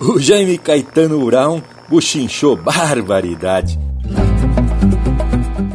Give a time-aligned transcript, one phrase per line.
[0.00, 3.78] o Jaime Caetano Brown buchinchou barbaridade.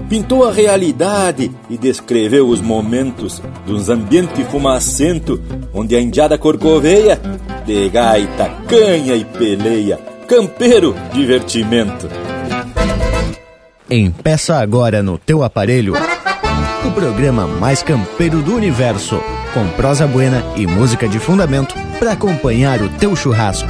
[0.09, 5.42] Pintou a realidade e descreveu os momentos de uns ambientes fumacento
[5.74, 7.20] onde a indiada corcoveia
[7.66, 9.98] de gaita, canha e peleia,
[10.28, 12.10] campeiro divertimento.
[13.90, 15.94] Empeça agora no teu aparelho
[16.86, 19.22] o programa mais campeiro do universo,
[19.54, 23.70] com prosa buena e música de fundamento para acompanhar o teu churrasco.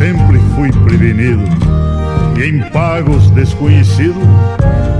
[0.00, 1.44] Sempre fui prevenido.
[2.38, 4.18] E em pagos desconhecido,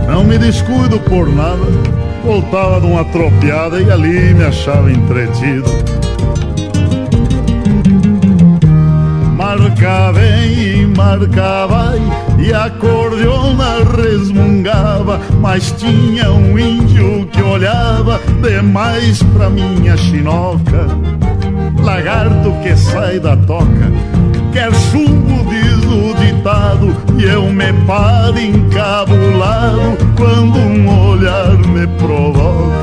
[0.06, 1.64] não me descuido por nada,
[2.22, 5.70] voltava de uma tropiada e ali me achava entretido.
[9.38, 11.98] Marca vem e marca vai,
[12.38, 20.86] e a cordiona resmungava, mas tinha um índio que olhava demais pra minha chinoca
[21.82, 24.19] lagarto que sai da toca.
[24.52, 32.79] Quer chumbo, diz o ditado, e eu me paro encabulado quando um olhar me provoca.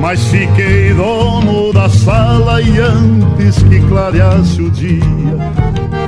[0.00, 5.04] Mas fiquei dono da sala e antes que clareasse o dia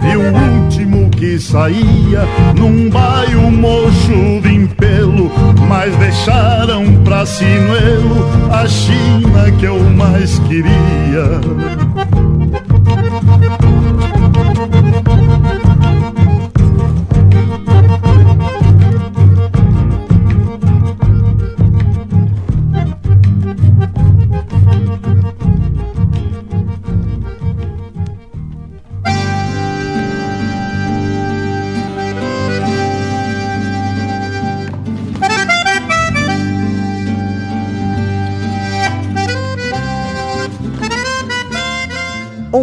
[0.00, 2.26] Vi o último que saía
[2.58, 5.30] num baio mocho de impelo
[5.68, 11.81] Mas deixaram pra sinuelo a China que eu mais queria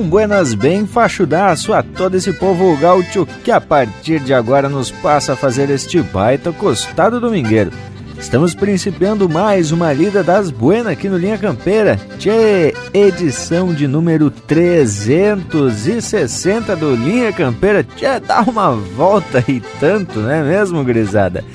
[0.03, 5.33] buenas bem fachudaço a todo esse povo gaúcho que a partir de agora nos passa
[5.33, 7.71] a fazer este baita costado domingueiro.
[8.19, 11.97] Estamos principiando mais uma lida das buenas aqui no Linha Campeira.
[12.17, 17.81] Tchê, edição de número 360 do Linha Campeira.
[17.83, 21.45] Tchê, dá uma volta e tanto, não é mesmo, grisada?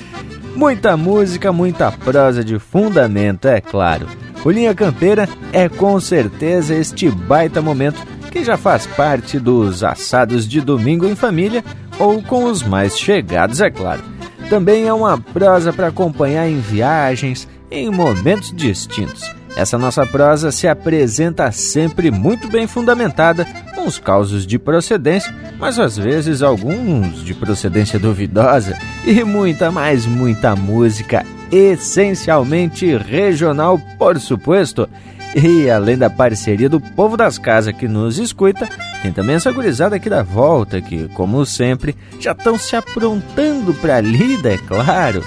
[0.55, 4.07] Muita música, muita prosa de fundamento, é claro.
[4.43, 8.03] O Linha Campeira é com certeza este baita momento
[8.35, 11.63] que já faz parte dos assados de domingo em família
[11.97, 14.03] ou com os mais chegados, é claro.
[14.49, 19.23] Também é uma prosa para acompanhar em viagens, em momentos distintos.
[19.55, 25.79] Essa nossa prosa se apresenta sempre muito bem fundamentada, com os causos de procedência, mas
[25.79, 34.89] às vezes alguns de procedência duvidosa, e muita mais muita música, essencialmente regional, por suposto.
[35.35, 38.69] E além da parceria do povo das casas que nos escuta,
[39.01, 43.97] tem também essa gurizada aqui da volta que, como sempre, já estão se aprontando para
[43.97, 45.21] a lida, é claro.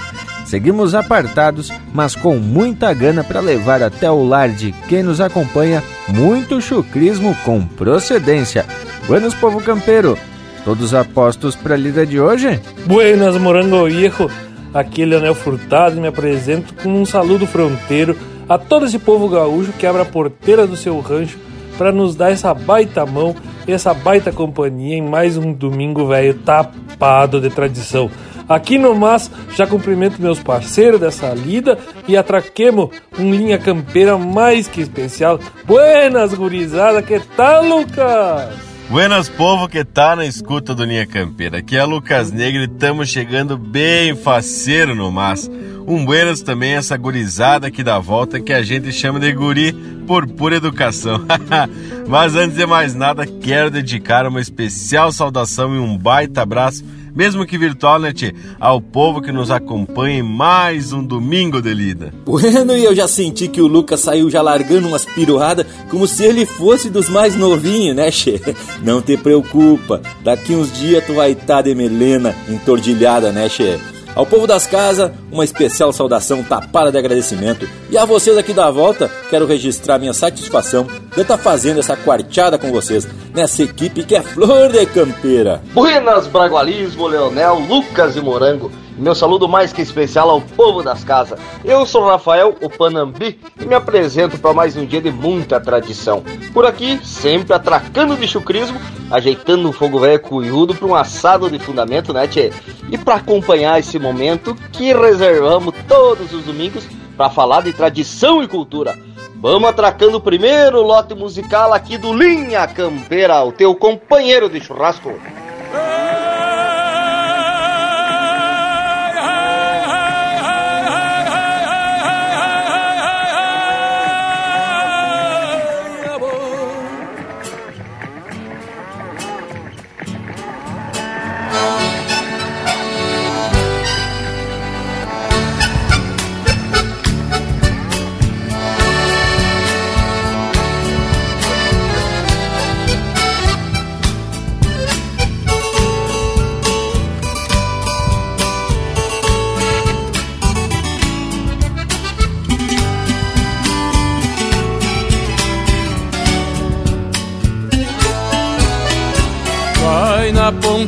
[0.47, 5.83] Seguimos apartados, mas com muita gana para levar até o lar de quem nos acompanha
[6.07, 8.65] muito chucrismo com procedência.
[9.05, 10.17] Buenos, povo campeiro!
[10.65, 12.59] Todos apostos para a lida de hoje?
[12.87, 14.27] Buenas, morango viejo!
[14.73, 18.15] Aqui é Leonel Furtado me apresento com um saludo fronteiro
[18.49, 21.37] a todo esse povo gaúcho que abre a porteira do seu rancho
[21.77, 23.35] para nos dar essa baita mão
[23.67, 28.09] e essa baita companhia em mais um domingo velho tapado de tradição.
[28.49, 34.67] Aqui no Mas já cumprimento meus parceiros dessa lida e atraquemos um linha campeira mais
[34.67, 35.39] que especial.
[35.65, 38.69] Buenas, gurizada, que tal, Lucas?
[38.89, 41.59] Buenas povo que tá na escuta do Linha Campeira.
[41.59, 45.47] Aqui é Lucas Negro e estamos chegando bem faceiro no mas.
[45.89, 49.73] Um buenas também essa gurizada aqui da volta que a gente chama de guri
[50.05, 51.25] por pura educação.
[52.07, 57.43] Mas antes de mais nada, quero dedicar uma especial saudação e um baita abraço mesmo
[57.43, 58.33] que virtual, né, tchê?
[58.59, 62.13] Ao povo que nos acompanha em mais um domingo de lida.
[62.23, 66.23] Bueno, e eu já senti que o Lucas saiu já largando umas piruadas como se
[66.23, 68.39] ele fosse dos mais novinhos, né, che?
[68.83, 73.79] Não te preocupa, daqui uns dias tu vai estar tá de melena entordilhada, né, che?
[74.15, 77.69] Ao povo das casas, uma especial saudação tapada de agradecimento.
[77.89, 82.57] E a vocês aqui da volta, quero registrar minha satisfação de estar fazendo essa quarteada
[82.57, 85.61] com vocês, nessa equipe que é flor de campeira.
[85.73, 88.71] Buenas, Bragualismo, Leonel, Lucas e Morango.
[88.99, 91.39] Meu saludo mais que especial ao povo das casas.
[91.63, 96.21] Eu sou Rafael, o Panambi, e me apresento para mais um dia de muita tradição.
[96.53, 98.77] Por aqui, sempre atracando de chucrismo,
[99.09, 102.51] ajeitando um fogo velho cuiudo para um assado de fundamento, né, tchê?
[102.91, 106.85] E para acompanhar esse momento que reservamos todos os domingos
[107.15, 108.99] para falar de tradição e cultura.
[109.37, 115.13] Vamos atracando o primeiro lote musical aqui do Linha Campeira, o teu companheiro de churrasco.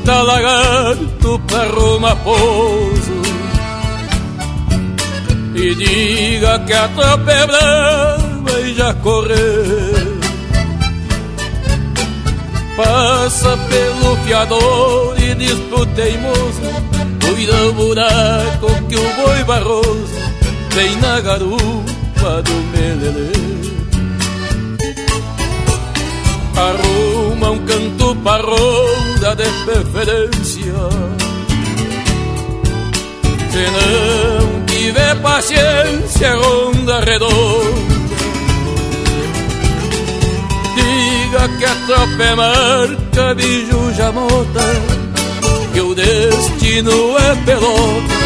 [0.02, 3.22] Ponta lagarto perro maposo
[5.56, 10.22] E diga que a tropa é brava e já correu.
[12.76, 16.62] Passa pelo fiador e diz pro teimoso
[17.24, 20.22] Cuida o buraco que o boi barroso
[20.70, 23.32] Vem na garupa do melelê.
[26.56, 30.74] Arruma um canto para ronda de preferência.
[33.52, 37.92] Se não tiver paciência, ronda redonda.
[40.76, 44.62] Diga que a tropa é marca, bicho jamota
[45.74, 48.22] Que o destino é pelota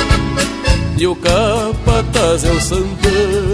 [0.97, 3.44] E o capataz é o Santana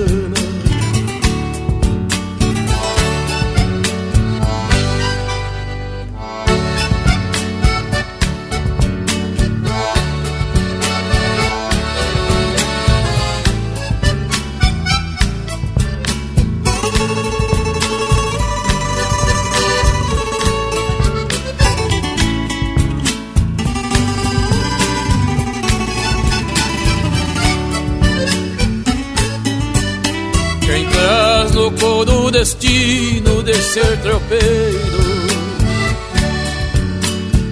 [32.51, 35.11] destino de ser tropeiro.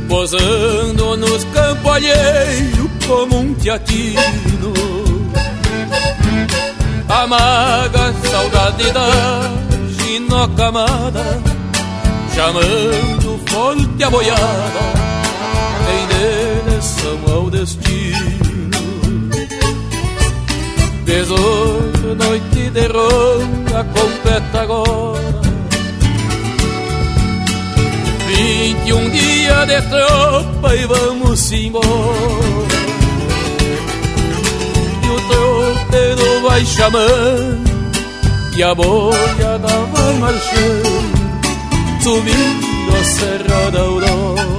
[0.08, 4.74] Posando nos campos alheios como um teatino.
[7.08, 9.10] Amaga saudade da
[9.98, 11.42] ginocamada
[12.36, 14.84] Chamando forte a boiada.
[15.92, 16.08] Em
[16.70, 18.49] direção ao destino
[21.10, 25.42] Dezoito noite de ronda completa agora
[28.28, 31.88] Vinte e um dia de tropa e vamos embora.
[35.04, 37.70] E o tropeiro vai chamando
[38.56, 44.59] E a boiada vai marchando Subindo a Serra da Aurora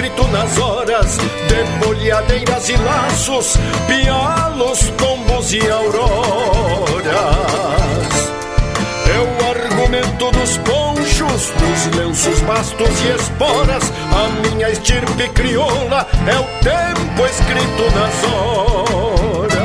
[0.00, 7.10] o tempo escrito nas horas de bolhadeiras e laços, pialos, tombos e auroras.
[9.06, 13.92] É o argumento dos ponchos, dos lenços, bastos e esporas.
[14.12, 19.60] A minha estirpe crioula é o tempo escrito nas horas.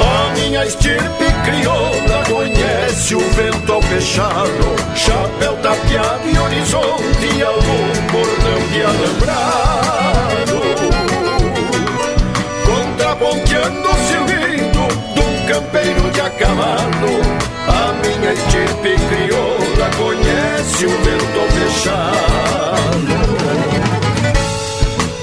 [0.00, 5.56] A minha estirpe crioula conhece o vento ao fechado, chapéu
[5.92, 10.62] tapeado e horizonte e algum bordão de alambrado.
[12.64, 17.20] Contraponteando o silbido de um campeiro de a cavalo,
[17.68, 23.12] a minha estirpe crioula conhece o vento fechado.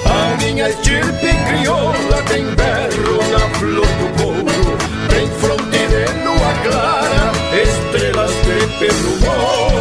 [0.06, 4.78] A minha estirpe crioula tem berro na flor do couro,
[5.10, 9.79] tem fronte de lua clara, estrelas de pelo morro.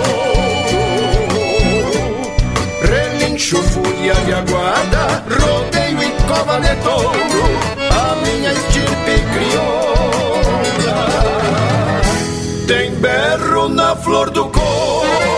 [4.28, 7.44] De aguarda, rodeio e cova de touro,
[7.90, 10.98] a minha estirpe crioula
[12.66, 15.37] tem berro na flor do couro.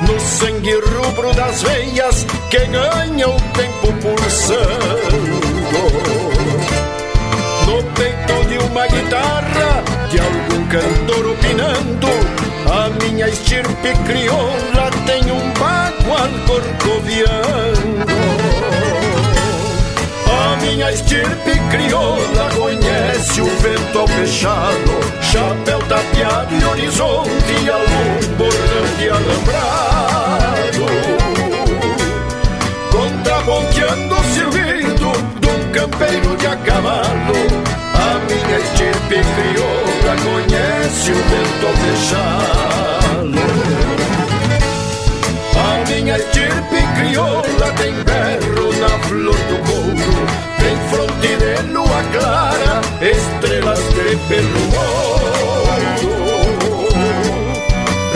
[0.00, 5.16] no sangue rubro das veias que ganha o tempo pulsando.
[7.66, 12.08] No peito de uma guitarra, de algum cantor opinando,
[12.70, 18.12] a minha estirpe crioula tem um bagual corcoviando.
[20.26, 22.48] A minha estirpe crioula
[23.22, 30.86] conhece o vento ao fechado, chapéu tapeado e horizonte e algum bordão de alambrado.
[32.90, 37.36] Contraponteando o silbido de um campeiro de a cavalo,
[37.94, 42.82] a minha estirpe crioula conhece o vento ao fechado.
[45.54, 50.26] A minha estirpe crioula tem berro na flor do couro,
[50.58, 52.71] tem fronte de lua clara,
[53.02, 54.62] estrelas de pelo.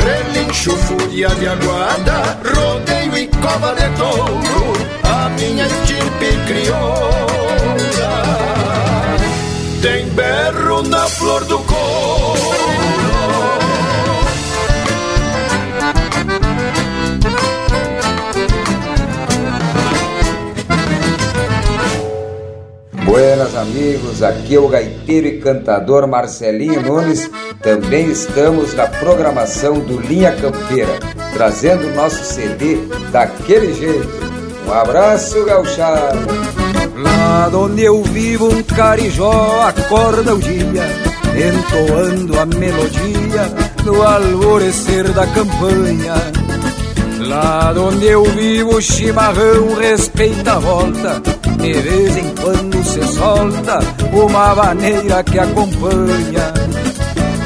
[0.04, 7.76] Relincho, fúria de aguada, rodeio e cova de touro, a minha estirpe crioula
[9.86, 11.60] tem berro na flor do
[23.06, 27.30] Buenas amigos, aqui é o gaiteiro e cantador Marcelinho Nunes.
[27.62, 30.98] Também estamos na programação do Linha Campeira,
[31.32, 32.78] trazendo nosso CD
[33.12, 34.10] daquele jeito.
[34.66, 36.18] Um abraço, gauchado!
[36.96, 40.88] Lá onde eu vivo um carijó acorda o dia
[41.36, 43.44] Entoando a melodia
[43.84, 46.14] do alvorecer da campanha
[47.20, 51.22] Lá onde eu vivo o chimarrão respeita a volta
[51.58, 53.78] De vez em quando se solta
[54.12, 56.52] uma vaneira que acompanha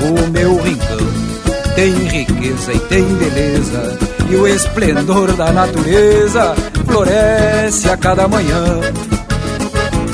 [0.02, 1.31] O meu rincão
[1.75, 3.99] tem riqueza e tem beleza
[4.29, 6.55] E o esplendor da natureza
[6.87, 8.81] floresce a cada manhã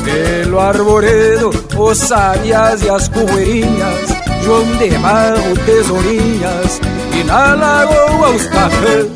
[0.05, 4.09] Pelo arvoredo, os sabias e as correirinhas,
[4.45, 6.81] João de Barro, tesourinhas,
[7.13, 9.07] e na lagoa os cafés.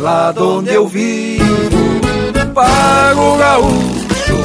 [0.00, 1.93] Lá onde eu vivo,
[2.54, 4.38] pago gaúcho,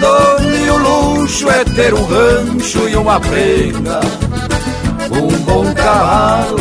[0.00, 4.00] donde o luxo é ter um rancho e uma prenda,
[5.12, 6.58] um bom cavalo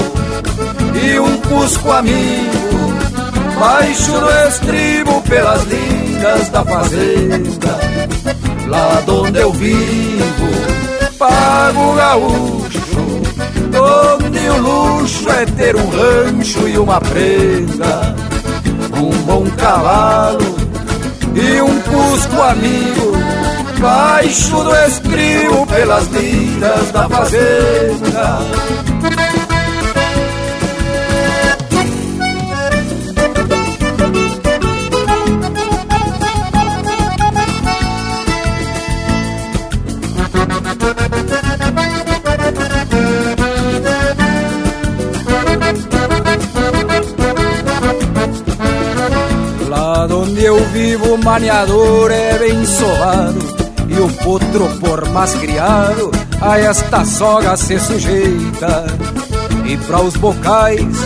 [1.03, 2.93] e um cusco amigo,
[3.59, 7.79] baixo no estribo pelas linhas da fazenda,
[8.67, 10.47] lá onde eu vivo,
[11.17, 12.77] pago gaúcho,
[13.73, 18.15] onde o luxo é ter um rancho e uma prenda,
[18.93, 20.56] um bom cavalo
[21.37, 23.11] e um cusco amigo,
[23.79, 28.39] baixo do estribo pelas linhas da fazenda.
[51.37, 53.39] Maniador é bem sovado
[53.87, 56.09] E o potro por mais criado
[56.41, 58.87] A esta soga se sujeita
[59.63, 60.97] E para os bocais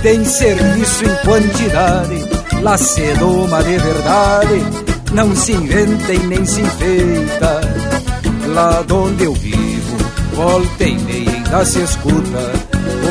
[0.00, 2.24] tem serviço em quantidade
[2.62, 4.64] Lá se doma de verdade
[5.12, 7.60] Não se inventa e nem se enfeita.
[8.54, 9.96] Lá onde eu vivo
[10.34, 12.52] Volta e meia ainda se escuta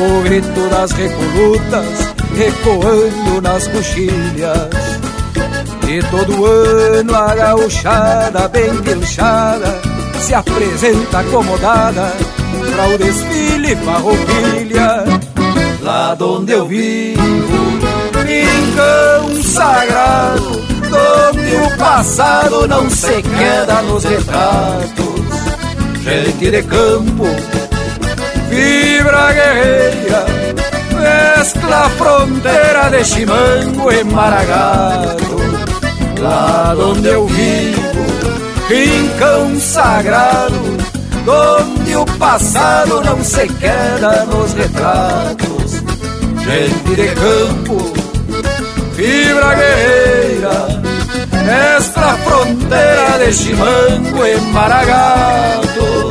[0.00, 4.79] O grito das recolutas Ecoando nas coxilhas
[5.90, 9.80] e todo ano a gauchada bem pilchada
[10.20, 12.12] Se apresenta acomodada
[12.72, 15.04] Pra o desfile farroupilha.
[15.82, 17.20] Lá onde eu vivo
[18.24, 20.60] Rincão sagrado
[21.32, 25.20] Onde o passado não se queda nos retratos.
[26.02, 27.26] Gente de campo
[28.48, 30.26] Fibra guerreira
[31.00, 35.39] Mescla fronteira de chimango e maragado
[36.20, 38.04] lá onde eu vivo,
[38.68, 40.76] rincão sagrado,
[41.26, 45.82] onde o passado não se queda nos retratos.
[46.44, 47.92] Gente de campo,
[48.94, 50.82] fibra guerreira,
[51.76, 56.10] esta fronteira de chimango e maragato.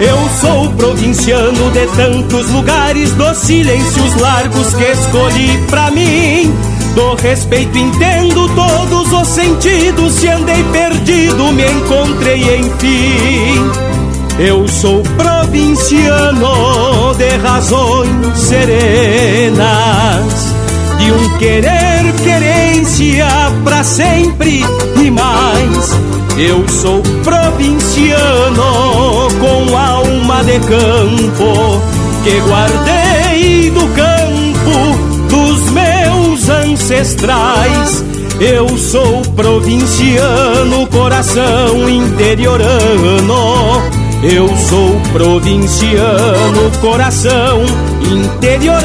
[0.00, 6.52] Eu sou provinciano de tantos lugares, dos silêncios largos que escolhi pra mim.
[6.94, 13.70] Do respeito entendo todos os sentidos, se andei perdido, me encontrei enfim.
[14.38, 19.64] Eu sou provinciano de razões serenas,
[20.98, 23.26] de um querer querência
[23.64, 24.64] pra sempre
[24.96, 28.62] e mais eu sou provinciano
[29.38, 31.80] com alma de campo
[32.24, 38.04] que guardei do campo dos meus ancestrais.
[38.40, 43.82] Eu sou provinciano, coração interiorano.
[44.22, 47.62] Eu sou provinciano, coração
[48.10, 48.84] interiorano.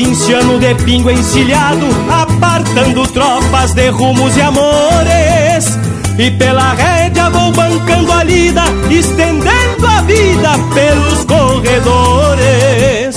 [0.00, 5.78] Provinciano de pingo encilhado, apartando tropas de rumos e amores.
[6.18, 13.14] E pela rédea vou bancando a lida, estendendo a vida pelos corredores.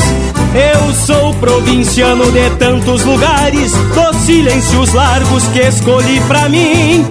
[0.54, 7.08] Eu sou provinciano de tantos lugares, dos silêncios largos que escolhi pra mim.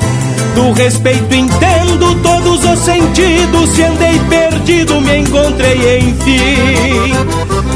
[0.54, 7.12] Do respeito entendo todos os sentidos, se andei perdido me encontrei enfim.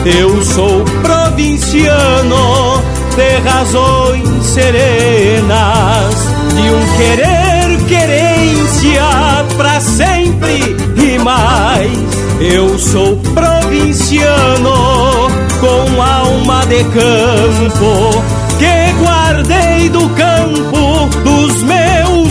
[0.05, 2.83] Eu sou provinciano
[3.17, 6.15] de razões serenas,
[6.55, 7.47] de um querer
[7.89, 9.03] querência
[9.57, 11.91] pra sempre e mais.
[12.41, 15.29] Eu sou provinciano
[15.61, 18.23] com alma de campo
[18.59, 21.63] que guardei do campo dos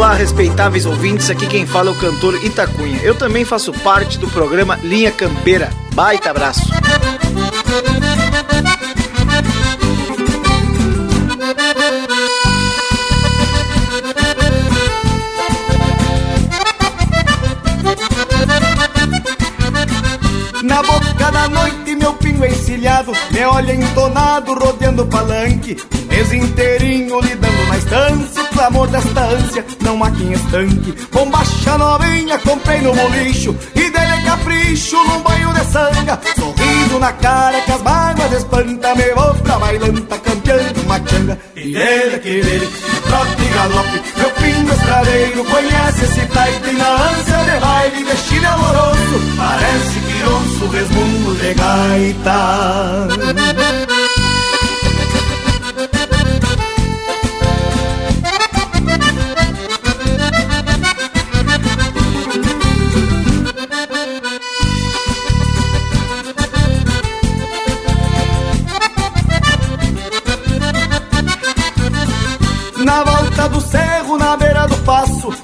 [0.00, 2.98] Olá, respeitáveis ouvintes, aqui quem fala é o cantor Itacunha.
[3.02, 5.68] Eu também faço parte do programa Linha Campeira.
[5.92, 6.70] Baita abraço!
[20.62, 25.76] Na boca da noite, meu pingo encilhado Me olha entonado, rodeando o palanque.
[25.94, 30.94] O mês inteirinho lidando na estância O clamor desta ânsia, não há quem estanque.
[31.12, 33.89] Bombacha novinha, comprei no bolicho E
[34.30, 39.58] capricho num banho de sanga Sorriso na cara que as mágoas espanta Me vou pra
[39.58, 41.38] bailanta, campeando uma changa.
[41.56, 42.68] E dele que dele,
[43.06, 49.20] trote e galope Meu pingo estradeiro conhece esse taite Na ânsia de baile, vestido amoroso
[49.36, 53.08] Parece que ouço resmungo de gaita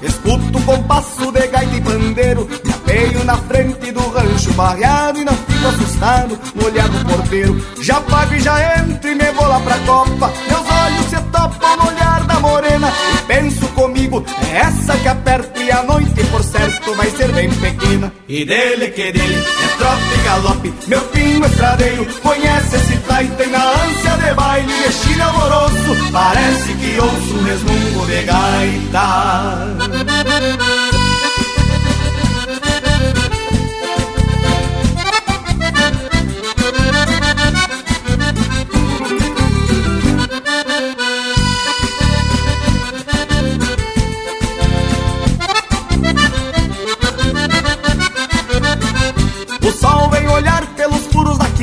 [0.07, 5.25] Escuto o compasso de gaita e pandeiro Me apeio na frente do rancho barreado E
[5.25, 9.47] não fico assustado no olhar do porteiro Já pago e já entro e me vou
[9.47, 10.31] lá pra copa.
[10.47, 15.71] Meus olhos se topam no olhar morena E penso comigo, é essa que aperto E
[15.71, 18.11] a noite, por certo, vai ser bem pequena.
[18.27, 23.47] E dele que dele, é trote e galope Meu pingo estradeiro, conhece esse taita E
[23.47, 29.07] na ânsia de baile, vestido amoroso Parece que ouço um resmungo de gaita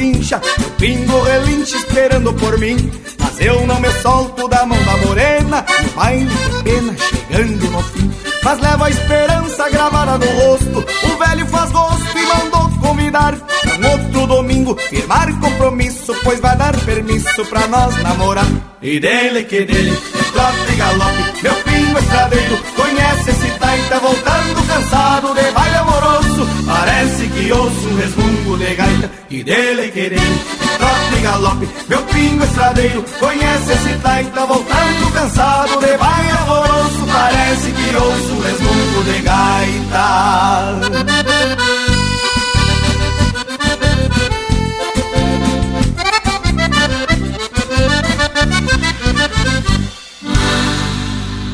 [0.05, 2.77] quincha O pingo relinche esperando por mim.
[3.19, 7.71] Mas eu não me solto da mão da morena E o baile de pena chegando
[7.71, 8.11] no fim.
[8.43, 13.79] Mas leva a esperança gravada no rosto O velho faz gosto e mandou convidar Pra
[13.79, 14.77] um outro domingo.
[14.91, 18.47] Firmar compromisso Pois vai dar permisso pra nós namorar.
[18.83, 22.59] E dele que dele, é trote e galope Meu pingo estradeiro.
[22.77, 26.49] Conhece esse taita Voltando cansado de baile amoroso.
[26.67, 28.24] Parece que ouço um resmungo
[28.65, 34.47] de gaita E dele que dele, é trote galope Meu pingo estradeiro conhece esse taita
[34.47, 40.05] Voltando cansado de baile amoroso Parece que ouço resmungo de gaita.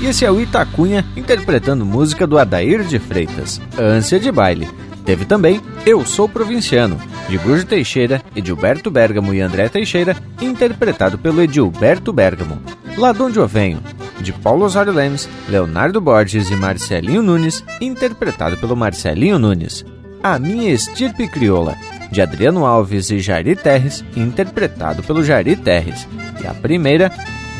[0.03, 4.67] Esse é o Itacunha interpretando música do Adair de Freitas, Ânsia de Baile.
[5.11, 6.97] Teve também Eu Sou Provinciano,
[7.29, 12.63] de Brujo Teixeira, Edilberto Bergamo e André Teixeira, interpretado pelo Edilberto Bergamo.
[12.97, 13.83] Lá de onde eu venho,
[14.21, 19.85] de Paulo Osório Lemes, Leonardo Borges e Marcelinho Nunes, interpretado pelo Marcelinho Nunes.
[20.23, 21.77] A Minha Estirpe Crioula,
[22.13, 26.07] de Adriano Alves e Jari Terres, interpretado pelo Jari Terres.
[26.41, 27.11] E a primeira,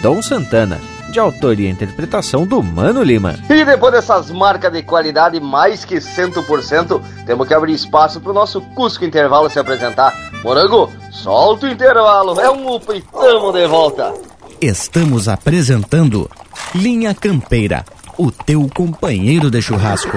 [0.01, 0.79] Dom Santana,
[1.11, 3.37] de autoria e interpretação do Mano Lima.
[3.49, 8.35] E depois dessas marcas de qualidade mais que 100%, temos que abrir espaço para o
[8.35, 10.15] nosso Cusco Intervalo se apresentar.
[10.43, 14.15] Morango, solta o intervalo, é um upa e tamo de volta.
[14.61, 16.31] Estamos apresentando
[16.75, 17.85] Linha Campeira,
[18.17, 20.17] o teu companheiro de churrasco.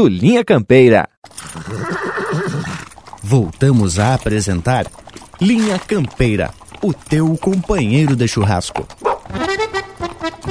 [0.07, 1.07] Linha Campeira.
[3.23, 4.85] Voltamos a apresentar
[5.39, 8.87] Linha Campeira, o teu companheiro de churrasco.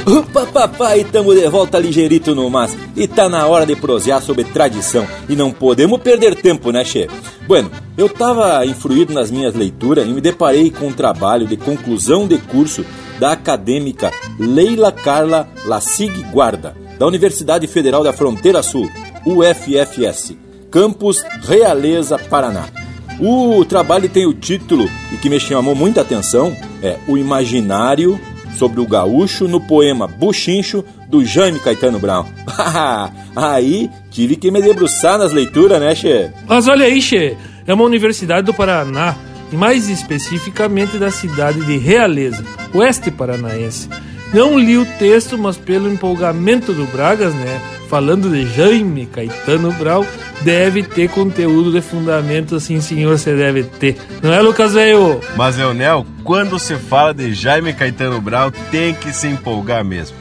[0.07, 4.45] Opa, papai, tamo de volta ligeirito no mas e tá na hora de prosear sobre
[4.45, 7.09] tradição e não podemos perder tempo, né, che?
[7.47, 12.27] Bueno, eu tava influído nas minhas leituras e me deparei com um trabalho de conclusão
[12.27, 12.85] de curso
[13.19, 18.91] da acadêmica Leila Carla Lassig Guarda, da Universidade Federal da Fronteira Sul,
[19.27, 20.35] UFFS,
[20.71, 22.67] Campus Realeza, Paraná.
[23.19, 28.19] O trabalho tem o título, e que me chamou muita atenção, é O Imaginário
[28.57, 32.25] sobre o Gaúcho no poema Buchincho, do Jaime Caetano Brown.
[33.37, 36.31] aí tive que me debruçar nas leituras, né, Che?
[36.47, 39.17] Mas olha aí, Che, é uma universidade do Paraná,
[39.53, 43.89] e mais especificamente da cidade de Realeza, oeste paranaense.
[44.33, 47.61] Não li o texto, mas pelo empolgamento do Bragas, né?
[47.89, 50.07] Falando de Jaime Caetano Brau,
[50.43, 53.97] deve ter conteúdo de fundamento, assim, senhor, você deve ter.
[54.23, 55.21] Não é, Lucas Velho?
[55.37, 60.17] Mas, Leonel, quando se fala de Jaime Caetano Brau, tem que se empolgar mesmo.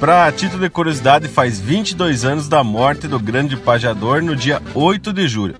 [0.00, 5.12] Pra título de curiosidade, faz 22 anos da morte do grande pajador no dia 8
[5.12, 5.54] de julho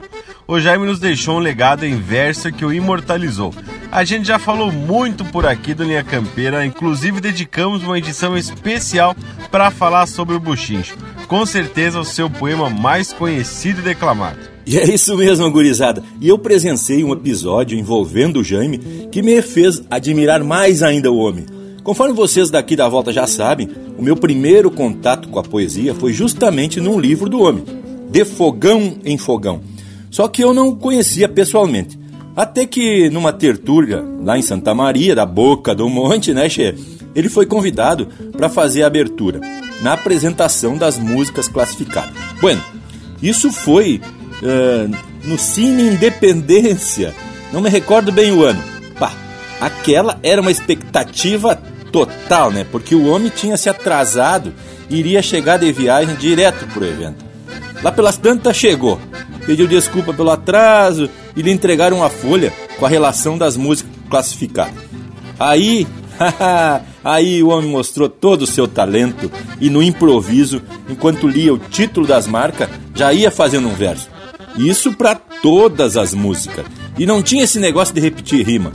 [0.49, 3.53] o Jaime nos deixou um legado em verso que o imortalizou.
[3.91, 9.17] A gente já falou muito por aqui do Linha Campeira, inclusive dedicamos uma edição especial
[9.51, 10.97] para falar sobre o Buchincho.
[11.29, 14.39] Com certeza o seu poema mais conhecido e declamado.
[14.67, 16.03] E é isso mesmo, gurizada.
[16.21, 18.79] E eu presenciei um episódio envolvendo o Jaime
[19.11, 21.47] que me fez admirar mais ainda o homem.
[21.83, 26.13] Conforme vocês daqui da volta já sabem, o meu primeiro contato com a poesia foi
[26.13, 27.65] justamente num livro do homem,
[28.11, 29.63] De Fogão em Fogão
[30.17, 31.99] só que eu não conhecia pessoalmente.
[32.37, 36.75] Até que numa tertúlia lá em Santa Maria, da Boca do Monte, né, Che?
[37.15, 39.41] Ele foi convidado para fazer a abertura
[39.81, 42.13] na apresentação das músicas classificadas.
[42.39, 42.63] Bueno,
[43.23, 44.03] isso foi
[44.43, 47.15] uh, no Cine Independência.
[47.51, 48.63] Não me recordo bem o ano.
[48.99, 49.15] Pá,
[49.59, 51.59] aquela era uma expectativa
[51.91, 52.67] total, né?
[52.71, 54.53] Porque o homem tinha se atrasado
[54.91, 57.25] e iria chegar de viagem direto pro evento.
[57.83, 59.01] Lá pelas tantas chegou
[59.47, 64.75] pediu desculpa pelo atraso e lhe entregaram uma folha com a relação das músicas classificadas.
[65.39, 65.87] Aí,
[67.05, 72.07] aí o homem mostrou todo o seu talento e no improviso, enquanto lia o título
[72.07, 74.09] das marcas, já ia fazendo um verso.
[74.57, 76.65] Isso para todas as músicas.
[76.99, 78.73] E não tinha esse negócio de repetir rima.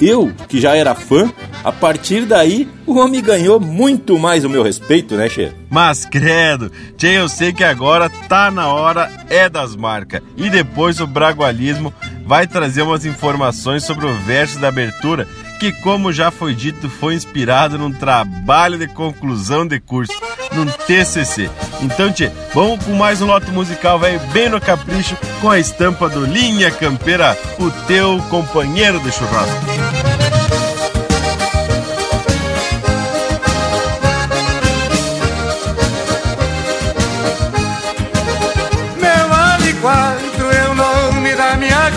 [0.00, 1.32] Eu, que já era fã,
[1.62, 5.52] a partir daí o homem ganhou muito mais o meu respeito, né, Che?
[5.70, 10.20] Mas credo, Tchê, eu sei que agora tá na hora é das marcas.
[10.36, 11.94] E depois o Bragualismo
[12.26, 15.28] vai trazer umas informações sobre o verso da abertura,
[15.62, 20.12] que como já foi dito, foi inspirado num trabalho de conclusão de curso,
[20.50, 21.48] num TCC.
[21.80, 26.08] Então, Tchê, vamos com mais um lote musical, velho, bem no capricho, com a estampa
[26.08, 29.62] do Linha Campeira, o teu companheiro de churrasco.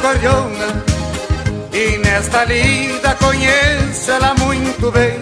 [0.06, 0.75] acordeona
[2.15, 5.19] E nesta lida conheço ela muito bem.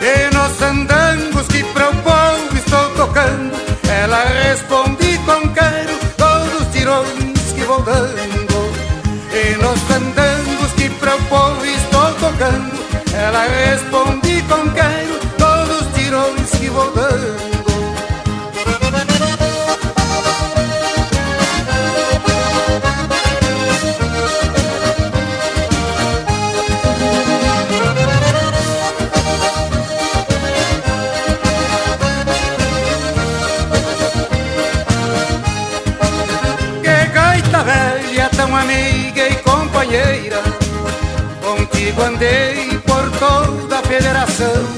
[0.00, 3.56] E nos andangos que povo estou tocando.
[3.88, 8.58] Ela responde com quero todos os tirões que vou dando.
[9.32, 12.76] E nos andangos que povo estou tocando.
[13.14, 17.57] Ela responde com quero todos os tirões que vou dando
[39.88, 40.42] companheira,
[41.40, 44.77] contigo andei por toda a federação.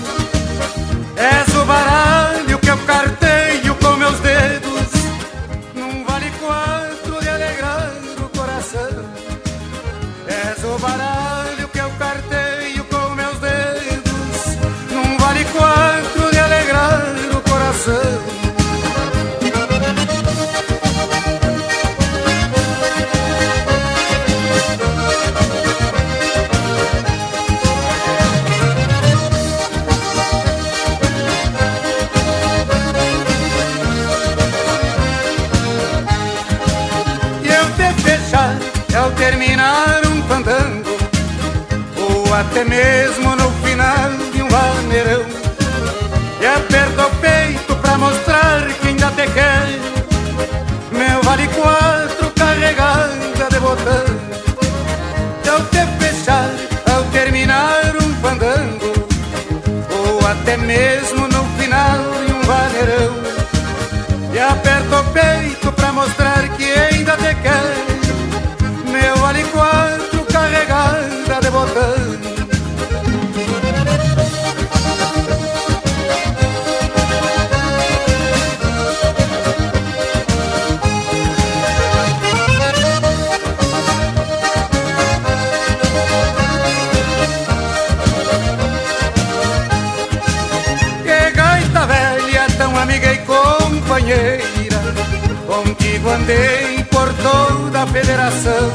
[98.30, 98.70] Federação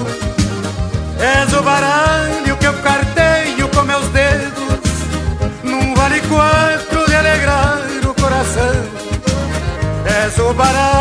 [1.18, 4.80] És o baralho que eu carteio com meus dedos.
[5.64, 8.76] Num vale quatro de alegrar o coração.
[10.24, 10.95] És o baralho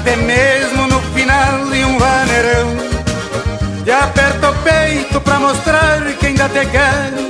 [0.00, 2.68] até mesmo no final de um vaneirão.
[3.84, 7.28] E aperto o peito pra mostrar que ainda te quero.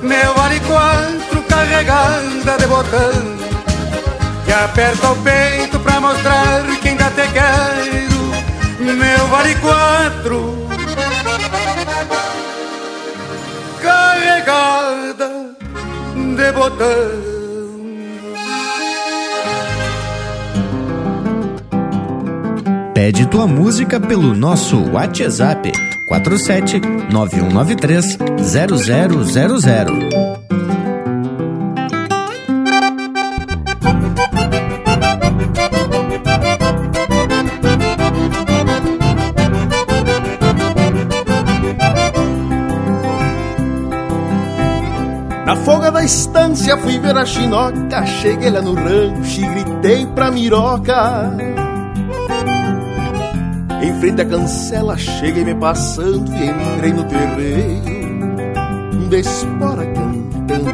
[0.00, 3.36] Meu vale quatro carregada de botão.
[4.46, 8.22] E aperto o peito pra mostrar que ainda te quero.
[8.80, 10.68] Meu vale quatro
[13.80, 15.30] Carregada
[16.14, 17.21] de botão
[23.02, 25.72] Pede tua música pelo nosso WhatsApp
[26.06, 26.80] 47
[27.10, 30.22] 9193 0000.
[45.44, 50.30] Na folga da estância fui ver a chinoca Cheguei lá no rancho e gritei pra
[50.30, 51.51] miroca
[53.82, 60.70] Em frente à cancela cheguei me passando E entrei no terreiro De espora cantando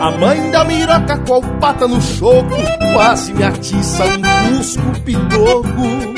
[0.00, 2.56] A mãe da miroca qual pata no choco
[2.92, 6.12] Quase me atiça um cusco pitoco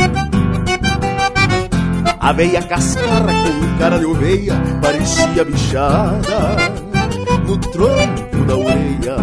[2.21, 6.57] a veia cascara com cara de oveia parecia bichada
[7.47, 9.17] no tronco da orelha.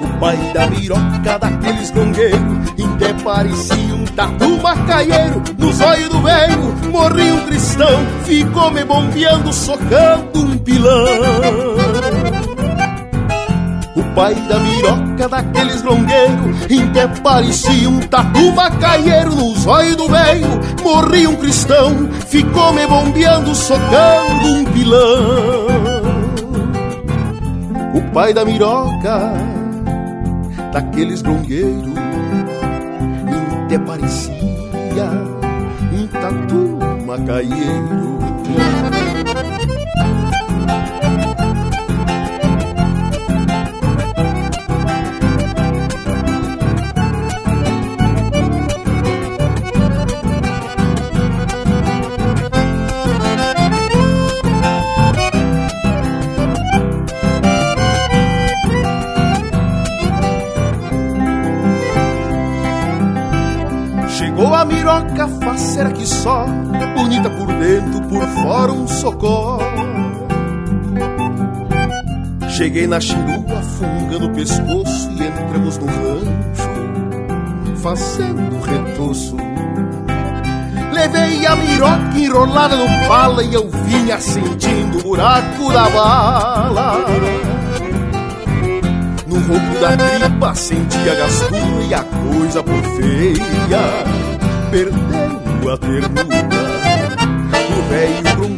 [0.00, 2.58] O pai da miroca daqueles gongueiros,
[2.98, 5.42] até parecia um tatu macaieiro.
[5.56, 11.06] Nos olhos do velho morri um cristão, ficou me bombeando, socando um pilão.
[13.94, 16.56] O pai da miroca daqueles longueiros
[16.88, 20.48] Até parecia um tatu macaieiro Nos olhos do velho
[20.82, 25.66] morri um cristão Ficou me bombeando, socando um pilão
[27.94, 29.32] O pai da miroca
[30.72, 31.87] daqueles longueiros
[37.28, 38.18] caieiro.
[64.08, 66.46] Chegou a miroca faceira que só
[72.78, 79.36] Peguei na chirua, funga no pescoço e entramos no rancho, fazendo retoço.
[80.92, 87.04] Levei a miroca enrolada no pala e eu vinha sentindo o buraco da bala.
[89.26, 93.80] No roubo da tripa sentia gastura e a coisa por feia
[94.70, 96.28] perdendo a ternura.
[97.76, 98.57] O velho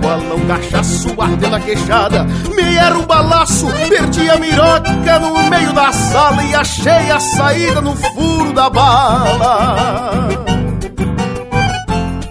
[0.00, 2.24] balão cachaço, batendo a queixada.
[2.54, 7.80] Me era um balaço, perdi a miroca no meio da sala e achei a saída
[7.80, 10.28] no furo da bala.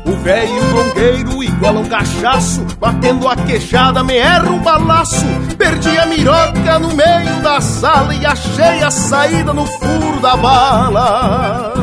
[0.06, 5.26] O velho trongueiro igual um cachaço, batendo a queixada, me era um balaço.
[5.58, 11.74] Perdi a miroca no meio da sala e achei a saída no furo da bala.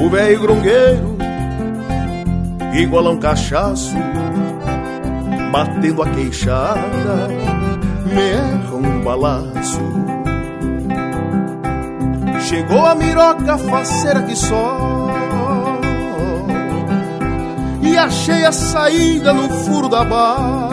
[0.00, 1.03] O velho grongueiro
[2.82, 3.94] igual a um cachaço,
[5.52, 7.28] batendo a queixada,
[8.06, 9.80] me erra um balaço.
[12.40, 14.94] Chegou a miroca faceira que só
[17.80, 20.63] E achei a saída no furo da barra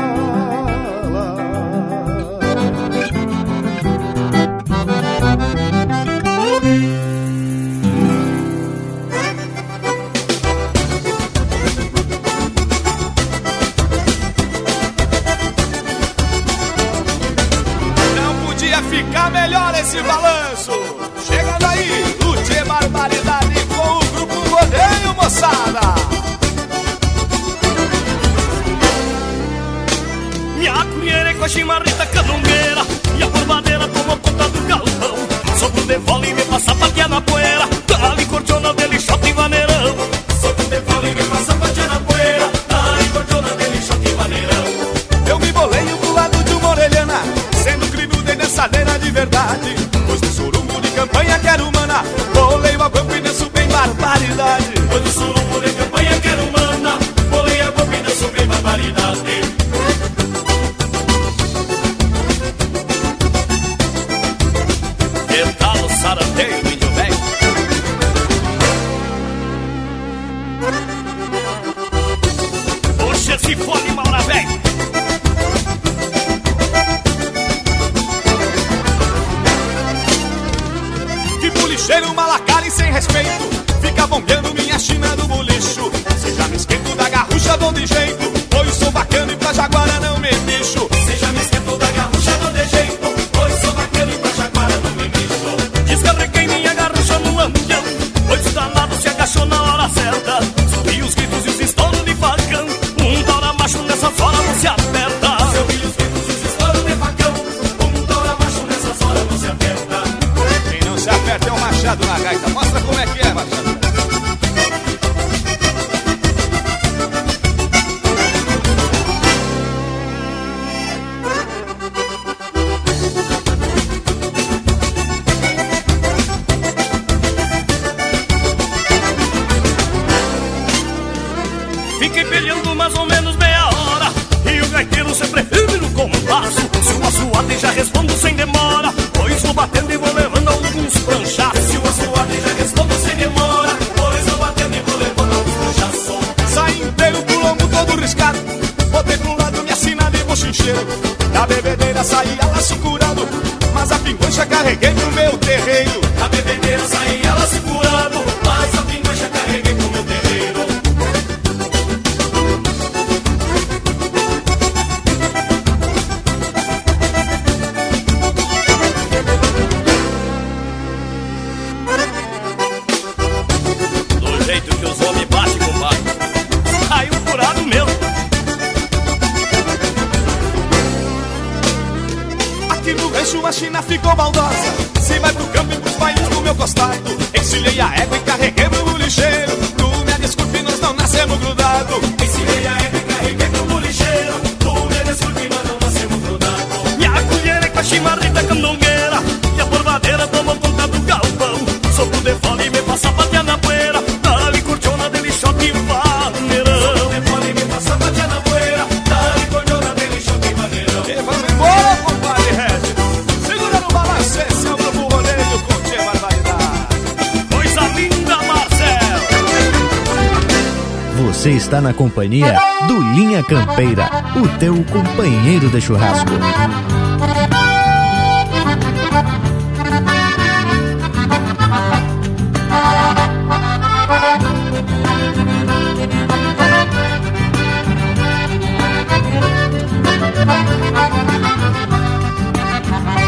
[221.92, 226.32] na companhia do Linha Campeira, o teu companheiro de churrasco.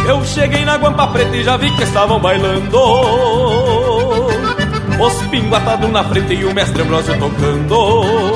[0.08, 2.78] Eu cheguei na Guampa Preta e já vi que estavam bailando
[5.00, 8.33] Os pingos atados na frente e o mestre Ambrosio tocando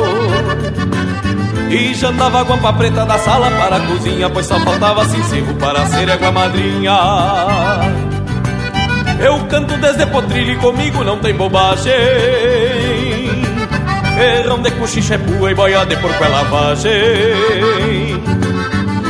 [1.69, 5.53] E já andava a Guampa Preta da sala para a cozinha Pois só faltava sincero
[5.55, 6.97] para ser égua madrinha.
[9.19, 11.93] Eu canto desde potrilho e comigo não tem bobagem.
[14.15, 16.91] Ferrão de cochicha é pua e boia de porco é lavagem.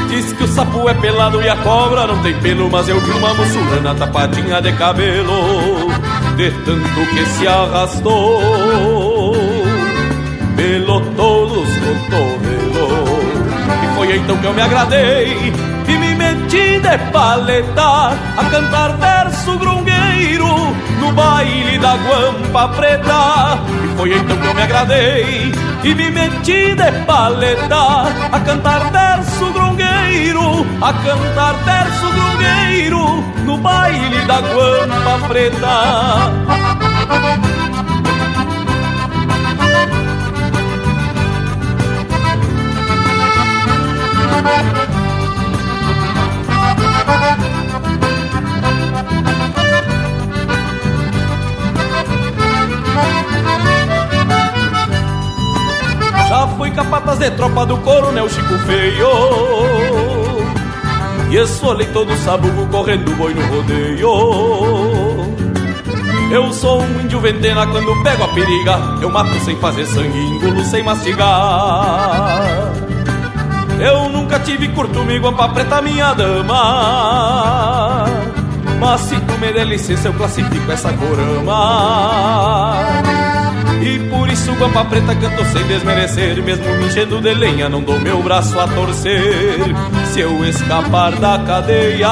[0.10, 3.12] Diz que o sapo é pelado e a cobra não tem pelo Mas eu vi
[3.12, 5.91] uma muçulana tapadinha de cabelo
[6.36, 8.97] De tanto que se arrastou
[14.08, 15.53] foi então que eu me agradei
[15.88, 20.47] E me meti de paleta A cantar verso grungueiro
[21.01, 25.51] No baile da guampa preta E foi então que eu me agradei
[25.84, 34.26] E me meti de paleta A cantar verso grungueiro a cantar verso grungueiro no baile
[34.26, 36.76] da guampa preta.
[56.72, 59.09] Capataz de tropa do coronel Chico Feio.
[61.30, 65.28] E esfolei todo sabugo correndo boi no rodeio.
[66.32, 70.63] Eu sou um índio ventena quando pego a periga Eu mato sem fazer sangue, engulo
[70.65, 72.38] sem mastigar.
[73.80, 78.05] Eu nunca tive curto-me guampa preta minha dama.
[78.80, 82.07] Mas se tu me der licença eu classifico essa corama
[83.82, 87.99] e por isso Guampa Preta canto sem desmerecer Mesmo me enchendo de lenha não dou
[87.99, 89.59] meu braço a torcer.
[90.11, 92.07] Se eu escapar da cadeia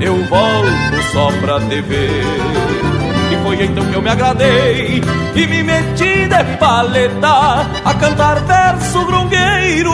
[0.00, 2.24] Eu volto só pra te ver.
[3.30, 5.02] E foi então que eu me agradei
[5.34, 9.92] E me meti de paleta A cantar verso grungueiro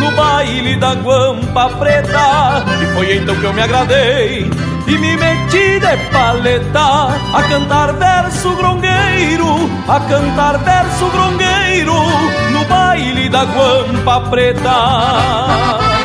[0.00, 2.64] No baile da Guampa Preta.
[2.82, 4.50] E foi então que eu me agradei
[4.86, 11.94] e me meti de paleta a cantar verso grongueiro, a cantar verso grongueiro
[12.52, 16.04] no baile da guampa preta.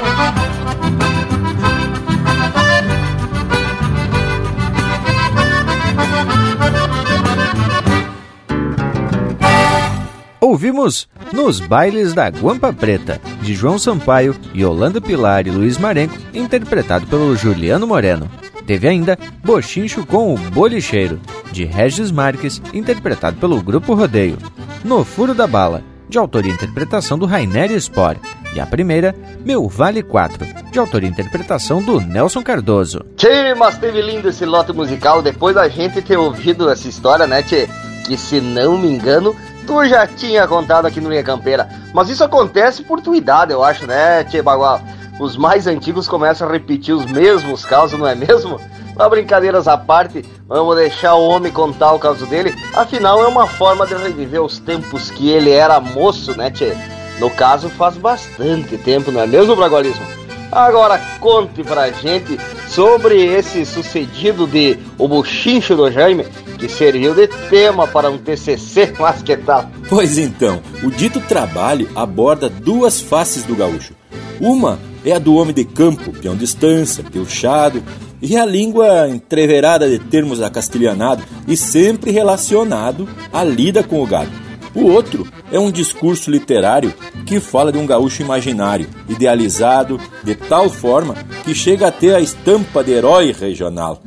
[10.41, 17.05] Ouvimos Nos Bailes da Guampa Preta, de João Sampaio, Yolanda Pilar e Luiz Marenco, interpretado
[17.05, 18.27] pelo Juliano Moreno.
[18.69, 21.19] Teve ainda Bochincho com o Bolicheiro,
[21.51, 24.37] de Regis Marques, interpretado pelo Grupo Rodeio.
[24.83, 28.17] No Furo da Bala, de autoria e interpretação do Rainer Spor.
[28.53, 33.03] E a primeira, Meu Vale 4, de autoria e interpretação do Nelson Cardoso.
[33.17, 37.41] Tchê, mas teve lindo esse lote musical depois da gente ter ouvido essa história, né,
[37.41, 37.67] Tchê?
[38.05, 41.67] Que se não me engano, tu já tinha contado aqui no Linha Campeira.
[41.91, 44.79] Mas isso acontece por tua idade, eu acho, né, Tchê Bagual?
[45.19, 48.59] Os mais antigos começam a repetir os mesmos casos, não é mesmo?
[48.95, 53.45] Mas brincadeiras à parte, vamos deixar o homem contar o caso dele, afinal é uma
[53.45, 56.73] forma de reviver os tempos que ele era moço, né, tchê?
[57.19, 60.05] No caso, faz bastante tempo, não é mesmo, Bragualismo?
[60.51, 66.25] Agora conte pra gente sobre esse sucedido de O Buchincho do Jaime,
[66.57, 69.69] que serviu de tema para um TCC, mas que tal?
[69.87, 73.93] Pois então, o dito trabalho aborda duas faces do gaúcho.
[74.41, 77.83] Uma é a do homem de campo, peão de estância, piochado,
[78.21, 84.31] e a língua entreverada de termos acastelhanados e sempre relacionado à lida com o gado.
[84.75, 86.93] O outro é um discurso literário
[87.25, 92.21] que fala de um gaúcho imaginário, idealizado de tal forma que chega a ter a
[92.21, 94.01] estampa de herói regional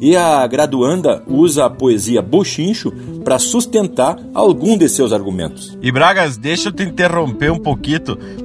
[0.00, 2.90] e a graduanda usa a poesia Bochincho
[3.22, 5.76] para sustentar algum de seus argumentos.
[5.82, 7.90] E Bragas, deixa eu te interromper um pouquinho,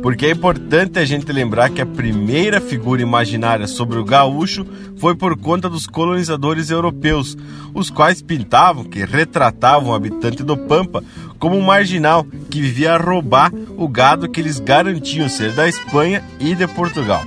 [0.01, 4.65] porque é importante a gente lembrar que a primeira figura imaginária sobre o gaúcho
[4.97, 7.37] foi por conta dos colonizadores europeus,
[7.73, 11.03] os quais pintavam, que retratavam o habitante do Pampa
[11.37, 16.23] como um marginal que vivia a roubar o gado que eles garantiam ser da Espanha
[16.39, 17.23] e de Portugal.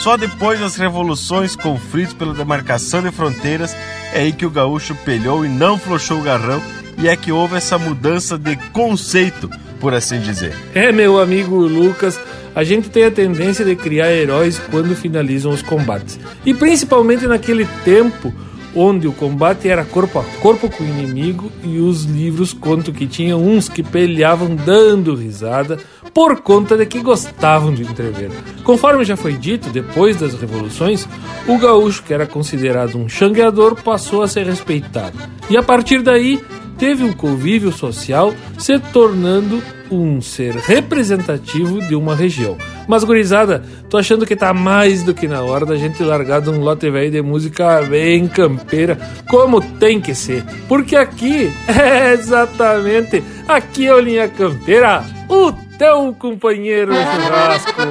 [0.00, 3.76] Só depois das revoluções, conflitos pela demarcação de fronteiras,
[4.14, 6.62] é aí que o gaúcho pelhou e não flochou o garrão
[6.96, 10.54] e é que houve essa mudança de conceito, por assim dizer.
[10.74, 12.18] É, meu amigo Lucas,
[12.54, 16.18] a gente tem a tendência de criar heróis quando finalizam os combates.
[16.46, 18.32] E principalmente naquele tempo
[18.74, 23.06] onde o combate era corpo a corpo com o inimigo e os livros contam que
[23.06, 25.78] tinha uns que peleavam dando risada
[26.14, 28.30] por conta de que gostavam de entrever.
[28.64, 31.08] Conforme já foi dito, depois das revoluções,
[31.46, 35.16] o gaúcho, que era considerado um xangueador, passou a ser respeitado.
[35.48, 36.42] E a partir daí,
[36.80, 42.56] teve um convívio social, se tornando um ser representativo de uma região.
[42.88, 46.48] Mas, gurizada, tô achando que tá mais do que na hora da gente largar de
[46.48, 48.96] um lote velho de música bem campeira,
[49.28, 50.42] como tem que ser.
[50.66, 57.82] Porque aqui, é exatamente, aqui é o Linha Campeira, o teu companheiro churrasco.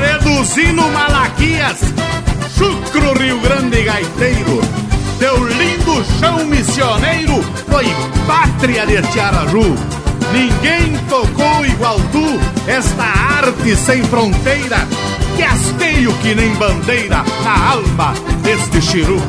[0.00, 1.80] Reduzindo Malaquias,
[2.62, 4.60] Chucro Rio Grande Gaiteiro,
[5.18, 7.86] teu lindo chão missioneiro foi
[8.24, 9.74] pátria de Tiaraju.
[10.32, 12.24] Ninguém tocou igual tu
[12.68, 14.86] esta arte sem fronteira,
[15.36, 19.20] que hasteio que nem bandeira na alma deste chiru.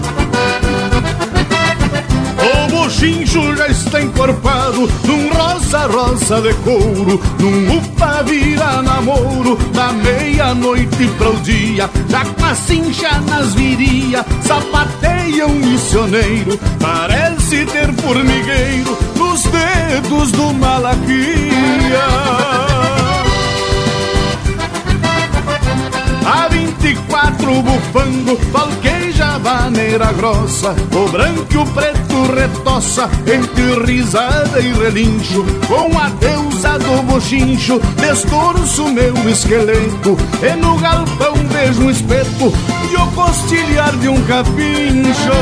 [2.44, 11.08] O bochincho já está encorpado num rosa-rosa de couro, num upa vira namoro, da meia-noite
[11.18, 18.98] para o dia, já com a cincha nas viria, sapateia um missioneiro, parece ter formigueiro
[19.16, 21.14] nos dedos do Malaquia.
[26.26, 30.74] A 24 bufando, falqueja vaneira grossa.
[30.94, 35.46] O branco e o preto retoça Entre risada e relincho.
[35.68, 40.18] Com a deusa do bochincho Destorço meu esqueleto.
[40.42, 42.54] E no galpão vejo um espeto
[42.92, 45.34] E o costilhar de um capincho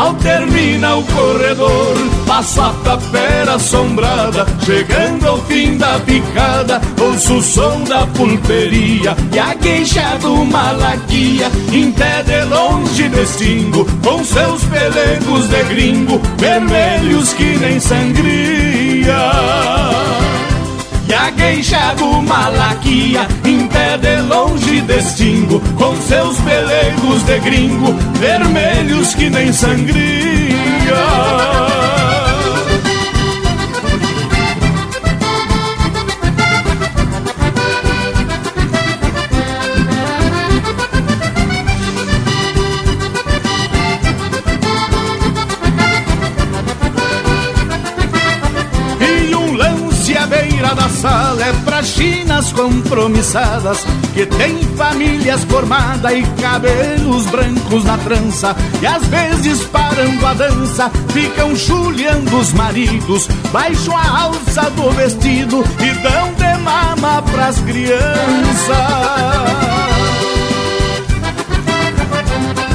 [0.00, 1.94] Ao termina o corredor,
[2.26, 9.38] passo a tapera assombrada, chegando ao fim da picada, ouço o som da pulperia e
[9.38, 17.34] a queixa do malaquia, em pé de longe distingo, com seus pelegos de gringo, vermelhos
[17.34, 19.20] que nem sangria.
[21.10, 27.94] E a queixa do Malaquia Em pé de longe distingo Com seus pelegos de gringo
[28.20, 29.90] Vermelhos que nem sangria
[52.52, 53.84] compromissadas
[54.14, 60.90] Que tem famílias formadas e cabelos brancos na trança E às vezes parando a dança
[61.12, 68.00] ficam chulhando os maridos Baixo a alça do vestido e dão de mama pras crianças.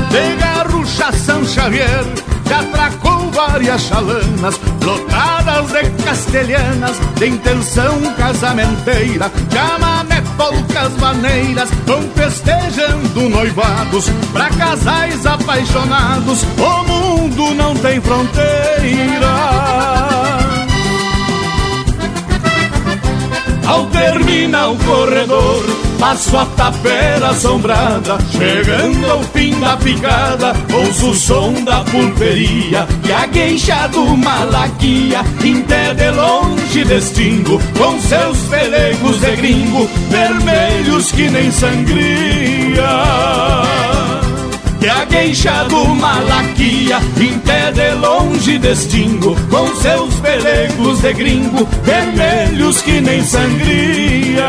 [0.09, 2.05] De Garrucha São Xavier
[2.47, 13.29] Já atracou várias chalanas Lotadas de castelhanas De intenção casamenteira Chamamé, polcas, maneiras Vão festejando
[13.29, 19.25] noivados Pra casais apaixonados O mundo não tem fronteira.
[23.67, 31.15] Ao terminar o corredor, passo a tapera assombrada, chegando ao fim da picada, ouço o
[31.15, 35.23] som da pulperia e a queixa do malaquia,
[35.67, 42.85] pé de longe distingo, com seus pelegos de gringo, vermelhos que nem sangria.
[44.81, 51.67] E a queixa do Malaquia Em pé de longe distingo Com seus pelegos de gringo
[51.83, 54.45] Vermelhos que nem sangria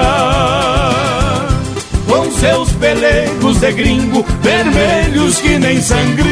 [2.16, 6.26] Com seus pelegos de gringo Vermelhos que nem sangria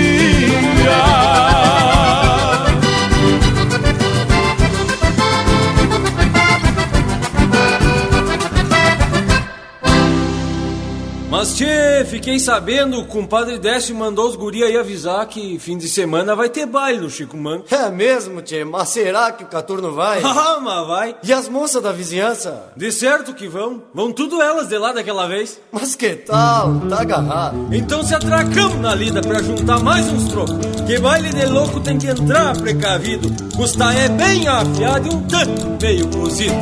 [11.44, 15.90] Mas tchê, fiquei sabendo, o compadre Décio mandou os guri aí avisar que fim de
[15.90, 17.66] semana vai ter baile no Chico Manco.
[17.70, 18.64] É mesmo, tchê?
[18.64, 20.22] Mas será que o Caturno vai?
[20.24, 21.16] Ah, mas vai.
[21.22, 22.72] E as moças da vizinhança?
[22.74, 23.82] De certo que vão.
[23.92, 25.60] Vão tudo elas de lá daquela vez.
[25.70, 26.80] Mas que tal?
[26.88, 27.68] Tá agarrado.
[27.74, 30.56] Então se atracamos na lida pra juntar mais uns trocos.
[30.86, 33.28] Que baile de louco tem que entrar precavido.
[33.54, 36.54] Custa é bem afiado e um tanto meio cozido.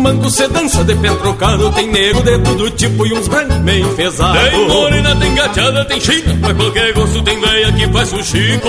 [0.00, 3.86] Manco se dança de pé trocado Tem nego de todo tipo e uns brancos meio
[3.86, 8.22] enfesados Tem morena, tem gateada, tem china Pra qualquer gosto tem veia que faz o
[8.22, 8.68] chico.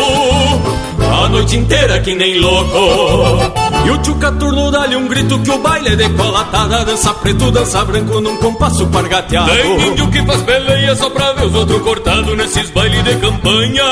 [0.99, 3.53] A noite inteira que nem louco.
[3.85, 7.83] E o tio Caturno dá-lhe um grito que o baile é decolatada Dança preto, dança
[7.83, 9.51] branco num compasso pargateado.
[9.51, 13.83] Tem índio que faz peleia só pra ver os outros cortados Nesses bailes de campanha.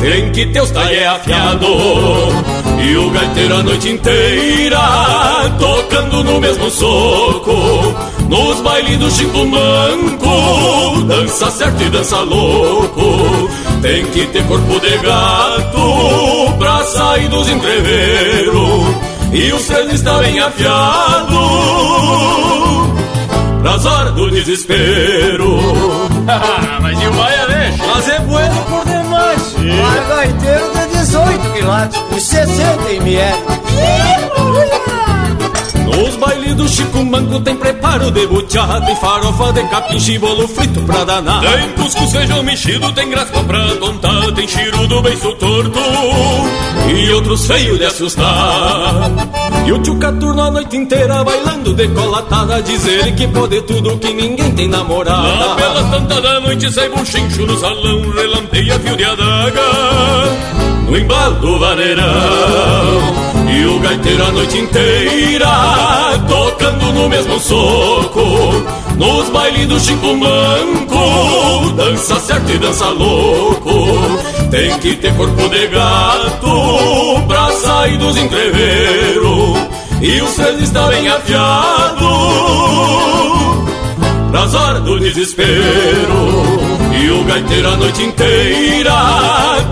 [0.00, 1.66] Tem que ter os talher afiado
[2.82, 4.80] E o gaiteiro a noite inteira
[5.58, 7.52] Tocando no mesmo soco
[8.28, 13.48] Nos bailes do Chico Manco Dança certo e dança louco
[13.82, 18.94] Tem que ter corpo de gato Pra sair dos entreveros
[19.32, 21.38] E os três está bem afiado
[23.62, 25.58] Pras horas do desespero
[26.80, 27.86] Mas e o baia deixa?
[27.86, 29.54] Mas é bueno por demais.
[29.54, 30.69] Vai gaiteiro
[31.60, 33.60] de 18 quilates e 60 ml.
[35.84, 40.80] Nos bailes do Chico Manco tem preparo de buchada Tem farofa de capim, bolo frito
[40.82, 41.40] pra danar.
[41.40, 45.78] Tem cuscuz, feijão mexido, tem graspa pra tontar Tem chiro do beiço torto
[46.88, 49.10] E outros feios de assustar.
[49.66, 54.12] E o tio Caturno a noite inteira bailando decolatada Diz ele que pode tudo, que
[54.12, 55.20] ninguém tem namorada.
[55.20, 61.36] Lá pelas tantas da noite sai buchincho no salão Relampeia fio de adaga no embalo
[61.36, 63.30] do vaneirão.
[63.48, 65.48] E o gaiteiro a noite inteira
[66.28, 68.20] Tocando no mesmo soco
[68.96, 71.72] Nos bailes do Chico Manco.
[71.76, 74.18] Dança certo e dança louco
[74.50, 79.58] Tem que ter corpo de gato Pra sair dos entreveros
[80.00, 82.06] E os três está bem afiado
[84.30, 88.92] Pras horas do desespero e o gaiteiro a noite inteira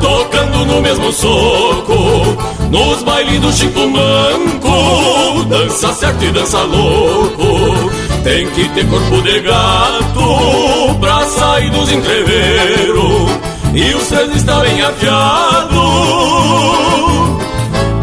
[0.01, 2.37] Tocando no mesmo soco
[2.71, 5.45] Nos bailes do Chico Manco.
[5.49, 7.91] Dança certo e dança louco
[8.23, 13.31] Tem que ter corpo de gato Pra sair dos entreveros
[13.75, 15.81] E os três está bem afiado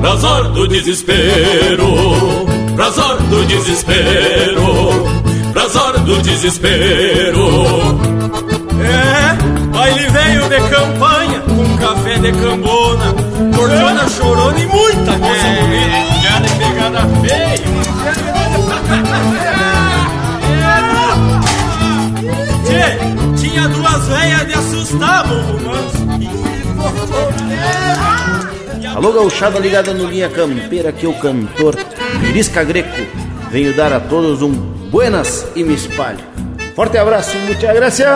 [0.01, 2.45] Pras horas do desespero
[2.76, 5.16] Pras horas do desespero
[5.53, 8.14] Pras horas do desespero
[10.56, 13.14] de campanha, com café de cambona,
[13.56, 15.62] cordiona chorona e muita coisa É.
[15.62, 15.97] bonita.
[16.22, 17.66] Já de pegada feia.
[22.66, 22.97] Tchê,
[23.38, 26.06] tinha duas velhas de assustar, bobo manso.
[28.95, 31.76] Alô, gauchada ligada no Linha Campeira, aqui é o cantor
[32.22, 33.01] Virisca Greco.
[33.51, 34.53] Venho dar a todos um
[34.89, 36.20] buenas e me espalho.
[36.76, 38.10] Forte abraço, muchas gracias.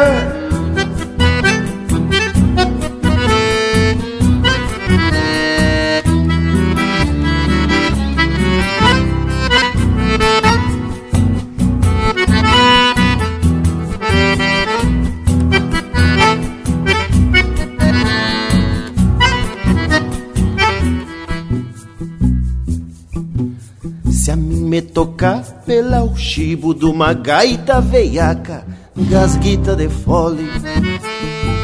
[25.00, 28.66] Tocar pela o chibo de uma gaita veiaca,
[28.98, 30.46] gasguita de fole.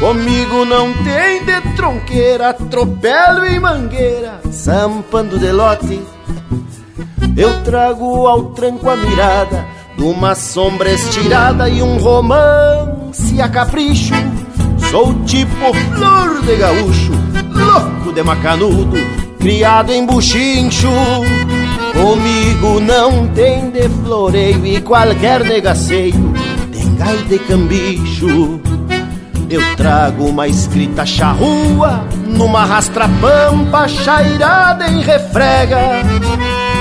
[0.00, 6.00] Comigo não tem de tronqueira, atropelo e mangueira, zampando de lote.
[7.36, 9.66] Eu trago ao tranco a mirada
[9.98, 14.14] de uma sombra estirada e um romance a capricho.
[14.90, 17.12] Sou tipo flor de gaúcho,
[17.52, 18.96] louco de macanudo,
[19.38, 20.88] criado em buchincho.
[21.96, 26.34] Comigo não tem de floreio e qualquer negaceio
[26.70, 28.60] tem gai de cambicho.
[29.48, 35.78] Eu trago uma escrita charrua numa rastra-pampa chairada em refrega.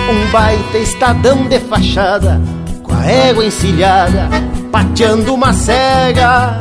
[0.09, 2.41] Um baita estadão de fachada
[2.83, 4.29] com a égua encilhada,
[4.71, 6.59] pateando uma cega.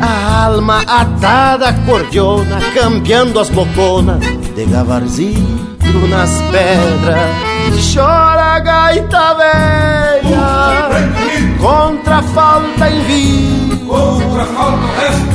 [0.00, 4.20] A alma atada cordiona, campeando as boconas
[4.54, 5.76] de gavarzinho
[6.08, 7.47] nas pedras.
[7.70, 10.88] Chora a gaita velha
[11.60, 13.48] contra a falta em vida.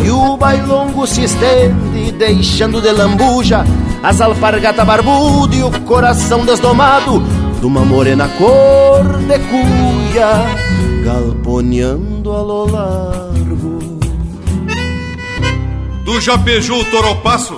[0.04, 3.66] E o bailongo se estende, deixando de lambuja
[4.04, 7.22] as alpargatas barbudas e o coração desdomado
[7.60, 10.46] de uma morena cor de cuia,
[11.04, 14.00] galponeando a lo largo.
[16.04, 17.58] Do Japejou o Toropasso,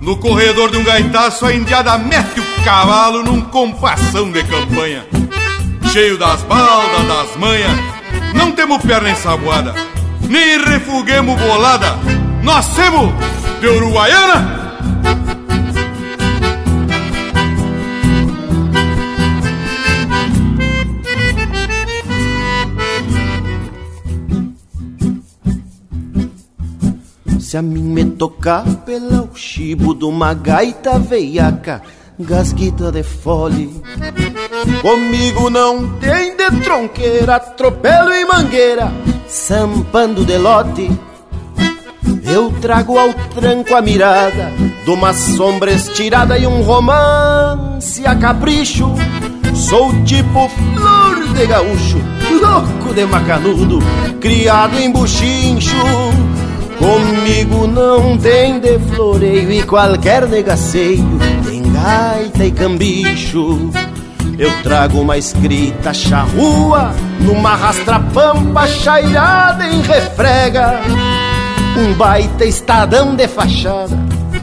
[0.00, 5.06] no corredor de um gaitaço, a indiada mete o cavalo num compassão de campanha.
[5.92, 7.78] Cheio das baldas, das manhas,
[8.34, 9.74] não temos perna ensaboada,
[10.28, 11.96] nem refuguemos bolada,
[12.42, 13.12] nós temos
[13.60, 14.59] de Uruguaiana.
[27.50, 31.82] Se a mim me tocar pela o chibo de uma gaita veiaca,
[32.16, 33.82] gasguita de fole.
[34.80, 38.92] Comigo não tem de tronqueira, atropelo e mangueira,
[39.26, 40.92] sampando de lote.
[42.24, 44.52] Eu trago ao tranco a mirada
[44.84, 48.94] de uma sombra estirada e um romance a capricho.
[49.56, 51.98] Sou tipo flor de gaúcho,
[52.40, 53.80] louco de macanudo,
[54.20, 55.74] criado em buchincho.
[56.80, 61.06] Comigo não tem de floreio e qualquer negaceio,
[61.44, 63.70] tem gaita e cambicho.
[64.38, 70.80] Eu trago uma escrita charrua numa rastra-pampa chairada em refrega.
[71.76, 73.98] Um baita estadão de fachada,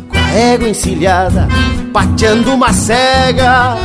[0.07, 1.47] com a égua encilhada,
[1.91, 3.75] pateando uma cega.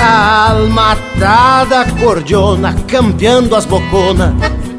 [0.00, 4.32] A alma atada cordiona, campeando as boconas,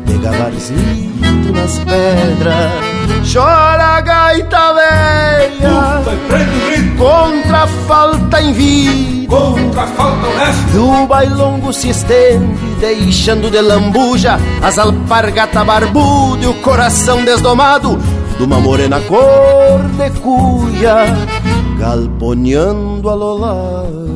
[0.05, 2.94] de gabarzito nas pedras.
[3.31, 6.03] Chora gaita velha.
[6.97, 9.27] Contra a falta em vida.
[9.27, 10.75] Contra a falta honesta.
[10.75, 17.97] E o bailongo se estende Deixando de lambuja As alpargata barbuda E o coração desdomado
[18.37, 21.05] De uma morena cor de cuia
[21.79, 24.14] Galponeando a lo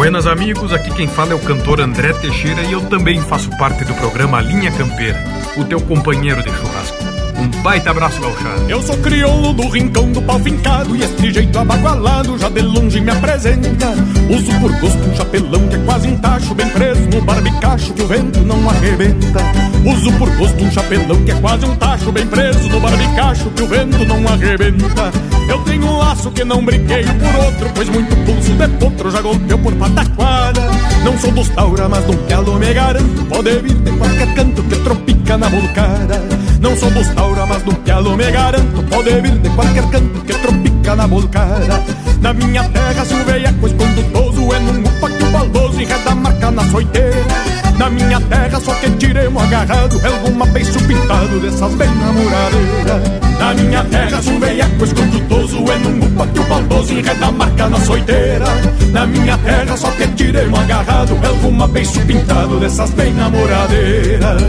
[0.00, 3.84] Buenas amigos, aqui quem fala é o cantor André Teixeira e eu também faço parte
[3.84, 5.22] do programa Linha Campeira,
[5.58, 7.19] o teu companheiro de churrasco.
[7.40, 8.68] Um baita abraço, gauchado.
[8.68, 13.00] Eu sou crioulo do rincão do pau fincado E este jeito abagualado já de longe
[13.00, 13.94] me apresenta.
[14.28, 18.02] Uso por gosto um chapelão que é quase um tacho Bem preso no barbicacho que
[18.02, 19.40] o vento não arrebenta.
[19.86, 23.62] Uso por gosto um chapelão que é quase um tacho Bem preso no barbicacho que
[23.62, 25.10] o vento não arrebenta.
[25.48, 29.22] Eu tenho um laço que não brinquei por outro Pois muito pulso de potro já
[29.22, 33.90] golpeou por pataquada Não sou dos taura, mas num pelo me garanto Pode vir de
[33.92, 36.22] qualquer canto que tropica na volcada
[36.60, 40.34] Não sou dos taura, mas num pelo me garanto Pode vir de qualquer canto que
[40.34, 41.84] tropica na volcada
[42.20, 46.14] Na minha terra se o veiaco escondutoso É num upa que o baldoso enreda a
[46.14, 51.88] marca na soiteira Na minha terra só que tiremos agarrado alguma beiço pintado dessas bem
[51.88, 53.20] namoradeiras.
[53.38, 57.32] Na minha terra se o veiaco escondutoso É num upa que o baldoso enreda a
[57.32, 58.44] marca na soiteira
[58.92, 64.42] Na minha terra só que tiremos agarrado É alguma beiço pintado dessas bem namoradeiras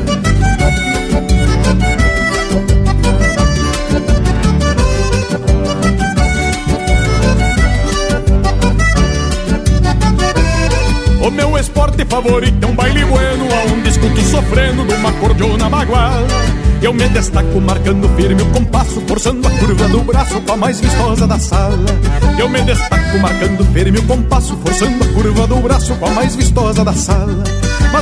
[11.71, 16.25] esporte favorito é um baile bueno Aonde escuto sofrendo de uma cordiona bagual.
[16.81, 20.81] Eu me destaco marcando firme o compasso Forçando a curva do braço com a mais
[20.81, 21.85] vistosa da sala.
[22.37, 26.35] Eu me destaco marcando firme o compasso Forçando a curva do braço com a mais
[26.35, 27.43] vistosa da sala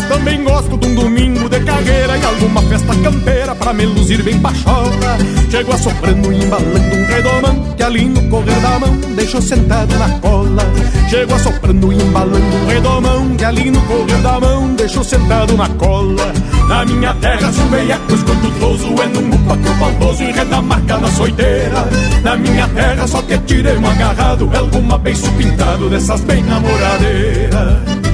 [0.07, 4.39] Também gosto de um domingo de carreira E alguma festa campeira pra me luzir bem
[4.39, 5.17] pachola
[5.49, 10.09] Chego assoprando e embalando um redomão Que ali no correr da mão deixou sentado na
[10.19, 10.63] cola.
[11.09, 15.67] Chego assoprando e embalando um redomão que ali no correr da mão deixou sentado na
[15.69, 16.33] cola.
[16.67, 20.97] Na minha terra o veiaco escondutoso é num upa que o baldoso enreda a marca
[20.97, 21.89] na soiteira
[22.23, 28.09] Na minha terra só que tirei um agarrado é alguma beiço pintado dessas bem namoradeiras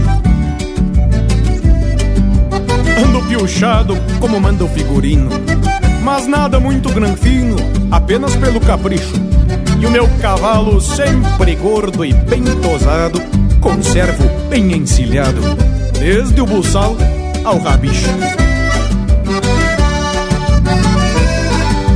[2.98, 5.30] Ando piochado como manda o figurino
[6.04, 7.56] Mas nada muito granfino,
[7.92, 9.14] apenas pelo capricho
[9.80, 13.22] E o meu cavalo sempre gordo e bem tosado
[13.60, 15.42] Conservo bem encilhado
[16.00, 16.96] Desde o buçal
[17.44, 18.10] ao rabicho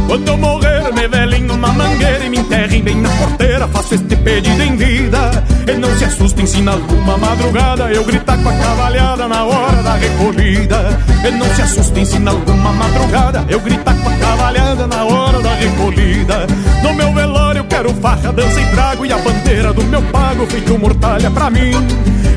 [0.10, 3.68] Quando eu morrer, me velem numa mangueira e me enterrem bem na porteira.
[3.68, 5.29] Faço este pedido em vida.
[5.70, 9.84] E não se assustem se na alguma madrugada eu gritar com a cavalhada na hora
[9.84, 11.00] da recolhida.
[11.24, 15.40] E não se assustem se na alguma madrugada eu gritar com a cavalhada na hora
[15.40, 16.48] da recolhida.
[16.82, 20.76] No meu velório quero farra, dança e trago e a bandeira do meu pago feito
[20.80, 21.72] mortalha pra mim.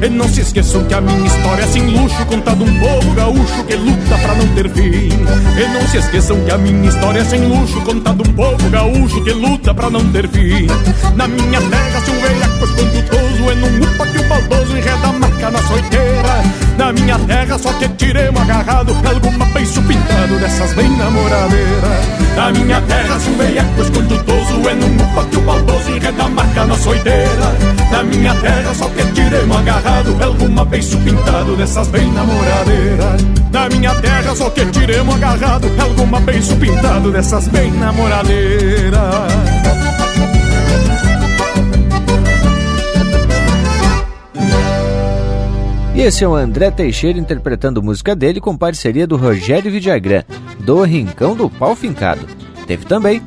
[0.02, 3.64] E não se esqueçam que a minha história é sem luxo, contada um povo gaúcho
[3.64, 4.82] que luta pra não ter fim.
[4.82, 9.22] E não se esqueçam que a minha história é sem luxo, contada um povo gaúcho
[9.22, 10.66] que luta pra não ter fim.
[11.14, 15.12] Na minha terra, se um veiaco escondutoso é num upa que o baldoso enreda a
[15.12, 16.42] marca na soiteira.
[16.76, 22.01] Na minha terra, só que tiremos agarrado alguma beiço pintado dessas bem namoradeiras.
[22.36, 26.28] Na minha terra, se um veiaco escondutoso é num upa que o baldoso enreda a
[26.28, 27.56] marca na soiteira.
[27.90, 33.22] Na minha terra, só que tiremos agarrado alguma beiço pintado dessas bem namoradeiras.
[33.52, 39.61] Na minha terra, só que tiremos agarrado alguma beiço pintado dessas bem namoradeiras.
[46.02, 50.24] Esse é o André Teixeira interpretando música dele com parceria do Rogério Vidagrã,
[50.58, 52.26] do Rincão do Pau Fincado.
[52.66, 53.22] Teve também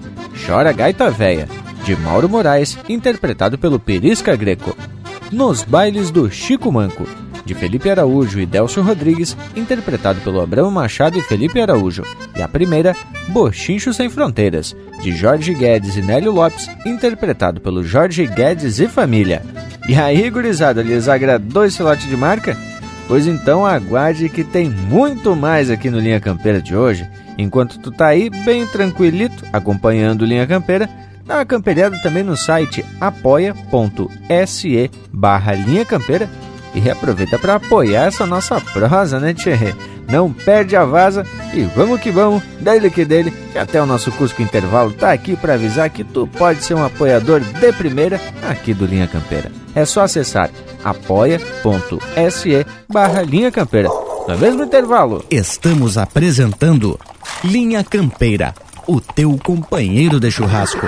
[0.45, 1.47] Chora Gaita Véia,
[1.85, 4.75] de Mauro Moraes, interpretado pelo Perisca Greco.
[5.31, 7.07] Nos Bailes do Chico Manco,
[7.45, 12.03] de Felipe Araújo e Delcio Rodrigues, interpretado pelo Abrão Machado e Felipe Araújo.
[12.35, 12.93] E a primeira,
[13.29, 19.41] Bochincho Sem Fronteiras, de Jorge Guedes e Nélio Lopes, interpretado pelo Jorge Guedes e família.
[19.87, 22.57] E aí, gurizada, lhes agradou esse lote de marca?
[23.07, 27.07] Pois então aguarde que tem muito mais aqui no Linha Campeira de hoje.
[27.37, 30.89] Enquanto tu tá aí bem tranquilito acompanhando Linha Campeira,
[31.23, 36.27] dá uma camperiada também no site apoia.se barra Linha Campeira
[36.73, 39.75] e aproveita para apoiar essa nossa prosa, né, Tchê?
[40.07, 44.11] Não perde a vaza e vamos que vamos, dele que dele, que até o nosso
[44.11, 48.73] Cusco Intervalo tá aqui para avisar que tu pode ser um apoiador de primeira aqui
[48.73, 49.51] do Linha Campeira.
[49.73, 50.49] É só acessar
[50.83, 53.89] apoia.se barra Linha Campeira.
[54.27, 55.23] No é mesmo intervalo.
[55.29, 56.99] Estamos apresentando
[57.43, 58.55] Linha Campeira,
[58.87, 60.87] o teu companheiro de churrasco.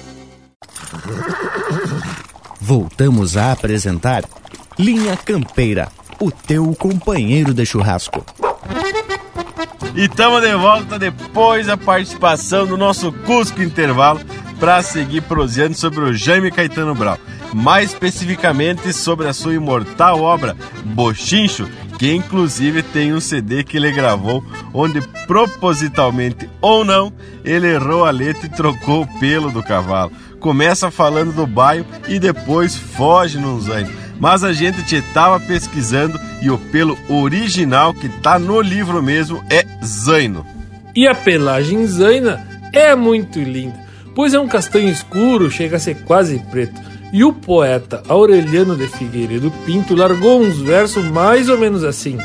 [2.59, 4.23] Voltamos a apresentar
[4.77, 5.89] Linha Campeira,
[6.19, 8.25] o teu companheiro de churrasco.
[9.95, 14.21] E estamos de volta depois da participação do nosso Cusco Intervalo
[14.59, 17.17] para seguir proseando sobre o Jaime Caetano Brau.
[17.53, 21.67] Mais especificamente sobre a sua imortal obra Bochincho,
[21.99, 24.41] que inclusive tem um CD que ele gravou,
[24.73, 27.11] onde propositalmente ou não,
[27.43, 30.11] ele errou a letra e trocou o pelo do cavalo
[30.41, 33.91] começa falando do baio e depois foge num zaino.
[34.19, 39.41] Mas a gente te tava pesquisando e o pelo original que tá no livro mesmo
[39.49, 40.45] é zaino.
[40.93, 43.79] E a pelagem zaina é muito linda,
[44.13, 46.81] pois é um castanho escuro, chega a ser quase preto.
[47.13, 52.17] E o poeta Aureliano de Figueiredo Pinto largou uns versos mais ou menos assim: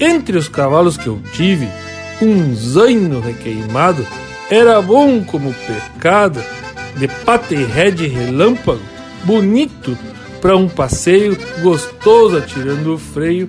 [0.00, 1.68] Entre os cavalos que eu tive,
[2.20, 4.06] um zaino requeimado
[4.50, 6.42] era bom como pecado
[6.96, 8.80] de paterhead relâmpago,
[9.24, 9.96] bonito
[10.40, 13.48] para um passeio gostoso atirando o freio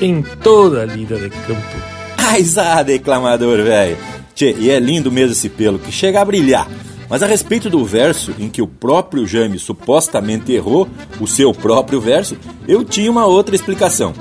[0.00, 1.76] em toda a lida de campo.
[2.18, 3.96] Ai, zá, declamador, velho.
[4.34, 6.68] Tchê, e é lindo mesmo esse pelo, que chega a brilhar.
[7.08, 10.88] Mas a respeito do verso em que o próprio Jaime supostamente errou
[11.20, 12.36] o seu próprio verso,
[12.66, 14.14] eu tinha uma outra explicação.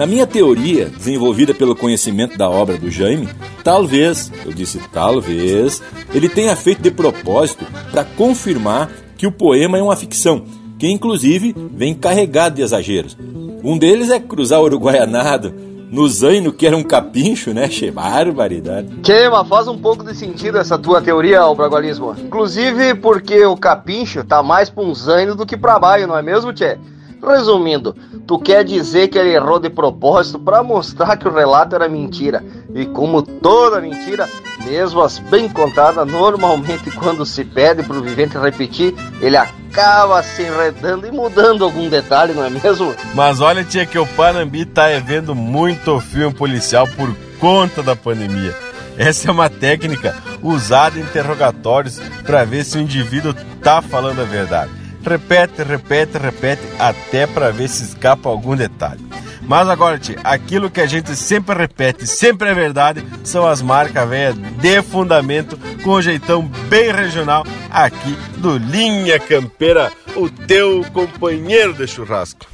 [0.00, 3.28] Na minha teoria, desenvolvida pelo conhecimento da obra do Jaime,
[3.62, 5.82] talvez, eu disse talvez,
[6.14, 10.46] ele tenha feito de propósito para confirmar que o poema é uma ficção,
[10.78, 13.14] que inclusive vem carregado de exageros.
[13.62, 15.52] Um deles é cruzar o Uruguaianado
[15.90, 17.68] no zaino que era um capincho, né?
[17.68, 18.88] Che, barbaridade.
[19.04, 22.16] Che, mas faz um pouco de sentido essa tua teoria, o bragualismo.
[22.18, 26.22] Inclusive porque o capincho tá mais pra um zaino do que pra baio, não é
[26.22, 26.78] mesmo, Tchê?
[27.22, 27.94] Resumindo,
[28.26, 32.42] tu quer dizer que ele errou de propósito para mostrar que o relato era mentira.
[32.74, 34.28] E como toda mentira,
[34.64, 40.42] mesmo as bem contadas, normalmente quando se pede para o vivente repetir, ele acaba se
[40.42, 42.94] enredando e mudando algum detalhe, não é mesmo?
[43.14, 48.56] Mas olha, tia, que o Panambi tá vendo muito filme policial por conta da pandemia.
[48.96, 54.24] Essa é uma técnica usada em interrogatórios para ver se o indivíduo tá falando a
[54.24, 59.04] verdade repete, repete, repete, até para ver se escapa algum detalhe.
[59.42, 64.08] Mas agora, tia, aquilo que a gente sempre repete, sempre é verdade, são as marcas
[64.08, 71.74] velhas de fundamento, com um jeitão bem regional, aqui do Linha Campeira, o teu companheiro
[71.74, 72.46] de churrasco.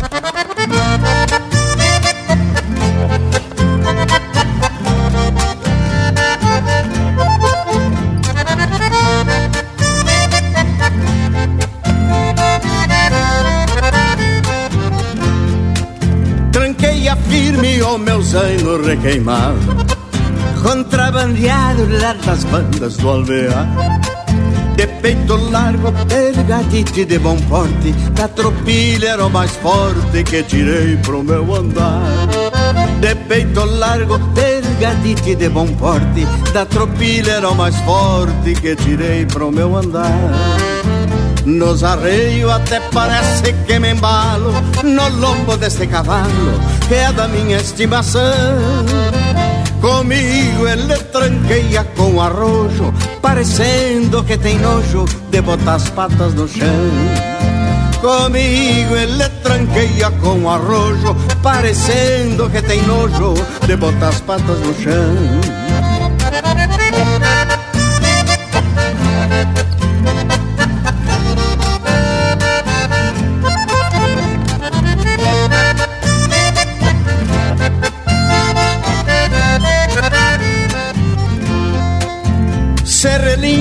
[17.87, 19.59] O meu zaino requeimado
[20.63, 21.87] Contrabandeado
[22.25, 23.69] das bandas do alvear.
[24.75, 27.93] De peito largo, delgadite de bom porte.
[28.15, 32.03] Da tropilha era o mais forte que tirei pro meu andar.
[33.01, 36.27] De peito largo, delgadite de bom porte.
[36.53, 40.11] Da tropilha era o mais forte que tirei pro meu andar
[41.47, 47.59] Nos arreios até parece que me embalo No lombo deste cavalo que é da minha
[47.59, 48.23] estimação.
[49.81, 52.93] Comigo ele tranqueia com arrojo
[53.23, 56.91] Parecendo que tem nojo de botar as patas no chão.
[58.01, 63.35] Comigo ele tranqueia com arrojo Parecendo que tem nojo
[63.65, 65.67] de botar as patas no chão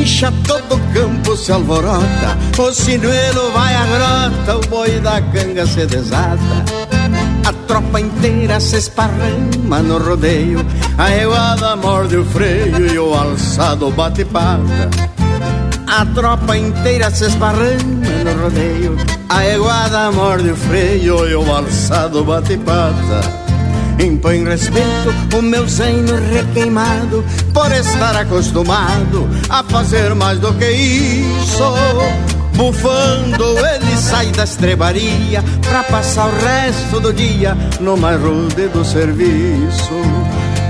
[0.05, 2.37] relincha, todo campo se alvorota.
[2.57, 6.65] O sinuelo vai à grota, o boi da canga se desata.
[7.45, 10.65] A tropa inteira se esparrama no rodeio.
[10.97, 14.89] A eguada morde o freio e o alçado bate pata.
[15.87, 18.97] A tropa inteira se esparrama no rodeio.
[19.29, 23.44] A eguada morde o freio e o alçado bate pata.
[23.99, 27.23] Impõe respeito o meu zaino requeimado
[27.53, 31.73] Por estar acostumado a fazer mais do que isso.
[32.55, 38.83] Bufando ele sai da estrebaria Pra passar o resto do dia no mais rude do
[38.83, 39.93] serviço.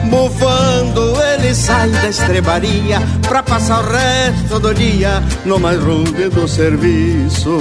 [0.09, 6.47] Bufando ele sai da estrebaria Pra passar o resto do dia no mais rude do
[6.47, 7.59] serviço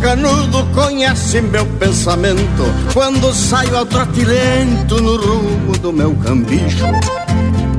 [0.00, 6.84] Canudo conhece meu pensamento Quando saio ao trote lento no rumo do meu cambicho.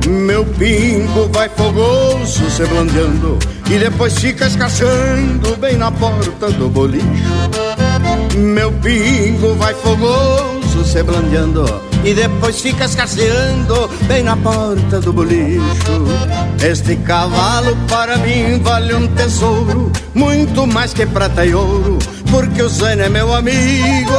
[0.08, 3.38] Meu pingo vai fogoso se blandeando
[3.70, 7.06] E depois fica escassando bem na porta do bolicho.
[8.36, 11.64] Meu pingo vai fogoso se blandeando
[12.04, 15.60] e depois fica escasseando bem na porta do bolicho.
[16.62, 21.98] Este cavalo para mim vale um tesouro, muito mais que prata e ouro,
[22.30, 24.10] porque o Zé é meu amigo.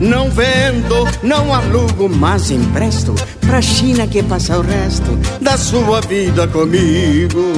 [0.00, 6.46] Não vendo, não alugo, mas empresto pra China que passa o resto da sua vida
[6.48, 7.52] comigo.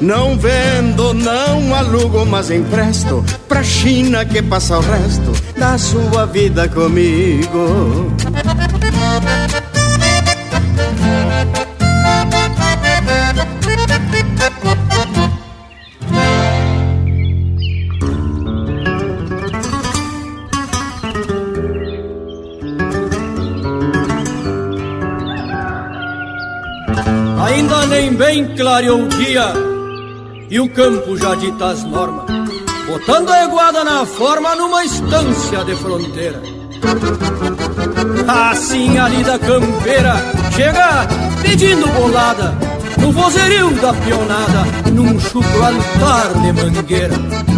[0.00, 6.68] Não vendo, não alugo, mas empresto pra China que passa o resto da sua vida
[6.68, 8.12] comigo.
[27.46, 29.65] Ainda nem bem clareou o dia
[30.48, 32.26] e o campo já dita as normas,
[32.86, 36.42] botando a eguada na forma numa estância de fronteira.
[38.28, 40.14] Assim ali da campeira
[40.54, 41.06] chega
[41.42, 42.54] pedindo bolada
[42.98, 47.55] No vozerio da pionada Num chucro altar de mangueira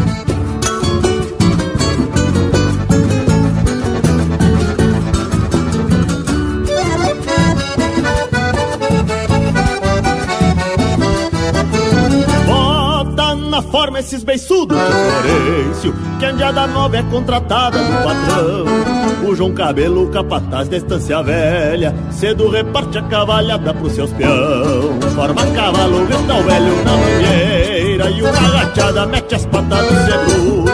[13.98, 19.28] esses beiçudos Florencio Que Andiada Nova é contratada do patrão.
[19.28, 25.00] O João Cabelo, capataz da estância velha Cedo reparte a cavalhada pros seus peão.
[25.14, 30.64] Forma cavalo, grita o velho na mangueira E uma agachada mete as patas no seguro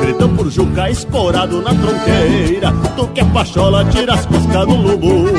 [0.00, 5.32] Gritam por Juca escorado na tronqueira Tu que é pachola, tira as coscas do lubuno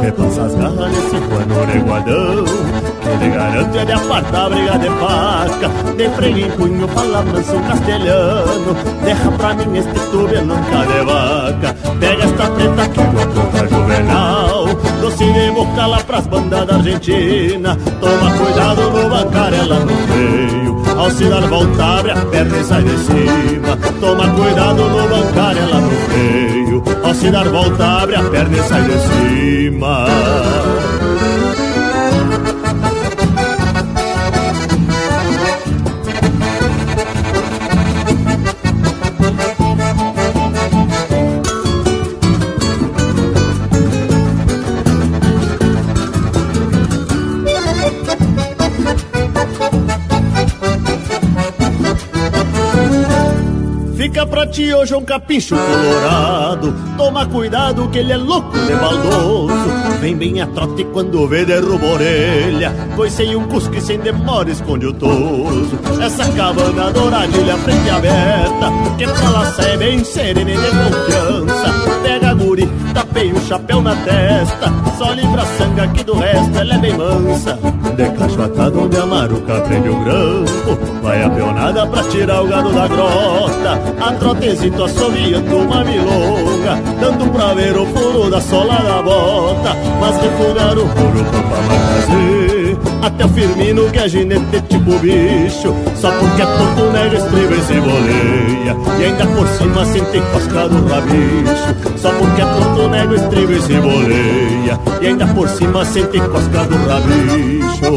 [0.00, 2.79] Repassa as garras nesse pano neguadão
[3.18, 5.68] Lhe garante de apartar a briga de faca.
[5.96, 8.74] De freio em punho, fala manso castelhano.
[9.04, 11.76] Derra pra mim este tubelão de vaca.
[11.98, 14.68] Pega esta preta que igual juvenal
[15.00, 17.76] Doce de boca lá pras bandas da Argentina.
[18.00, 20.82] Toma cuidado no bancarela no freio.
[20.98, 23.76] Ao se dar volta abre a perna e sai de cima.
[24.00, 26.82] Toma cuidado no bancarela no freio.
[27.02, 30.99] Ao se dar volta abre a perna e sai de cima
[54.60, 56.74] ti hoje é um capricho colorado.
[56.96, 59.70] Toma cuidado que ele é louco de baldoso.
[60.00, 62.74] Vem bem a trote quando vê derruba orelha.
[62.94, 65.78] Pois sem um cusco e sem demora esconde o toso.
[66.00, 68.70] Essa cabana douradilha frente aberta.
[68.98, 72.00] Que pra lá sai bem serena e de confiança.
[72.02, 74.70] Pega a guri, tapei o chapéu na testa.
[75.00, 77.58] Só livra a sangue aqui do resto, ela é bem mansa.
[77.96, 80.78] De cacho atado onde amaruca prende o grampo.
[81.02, 83.80] Vai a peonada pra tirar o gado da grota.
[83.98, 86.76] A trotezito assoviando uma milonga.
[87.00, 89.74] Dando pra ver o furo da sola da bota.
[89.98, 92.89] Mas refugar o furo pra fazer.
[93.02, 97.62] Até o Firmino que é ginete tipo bicho Só porque é tonto nega estriba e
[97.62, 103.14] se boleia E ainda por cima sente cosca do rabicho Só porque é tonto nega
[103.14, 107.90] estriba e se boleia E ainda por cima sente cosca do rabicho.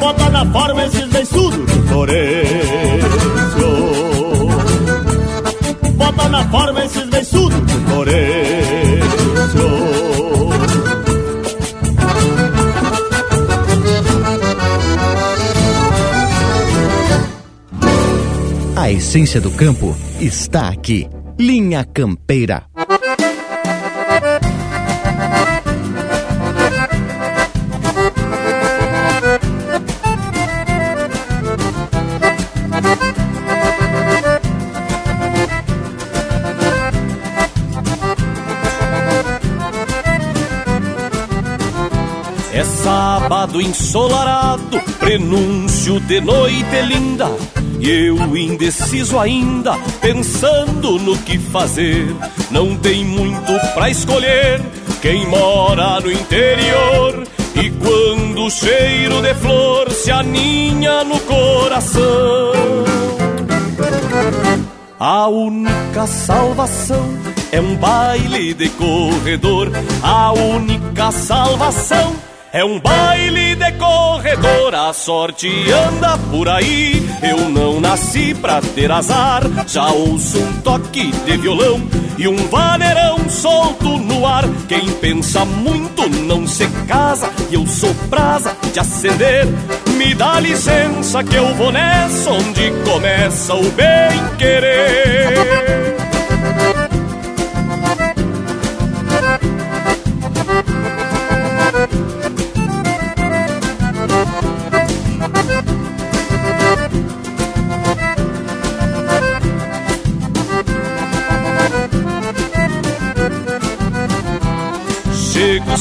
[0.00, 2.38] Bota na forma esses beiçudos do Florencio.
[5.94, 7.07] Bota na forma esses
[19.08, 21.08] essência do campo está aqui.
[21.38, 22.66] Linha Campeira.
[42.52, 47.30] É sábado ensolarado, prenúncio de noite linda.
[47.80, 52.14] E eu indeciso ainda, pensando no que fazer.
[52.50, 54.60] Não tem muito pra escolher
[55.00, 57.24] quem mora no interior.
[57.54, 62.52] E quando o cheiro de flor se aninha no coração,
[64.98, 67.08] a única salvação
[67.52, 69.70] é um baile de corredor.
[70.02, 72.27] A única salvação
[72.58, 74.74] é um baile de corredor.
[74.74, 77.08] A sorte anda por aí.
[77.22, 79.42] Eu não nasci pra ter azar.
[79.66, 81.80] Já ouço um toque de violão
[82.18, 84.44] e um vaneirão solto no ar.
[84.68, 87.30] Quem pensa muito não se casa.
[87.48, 89.46] E eu sou brasa de acender.
[89.96, 95.67] Me dá licença que eu vou nessa onde começa o bem querer.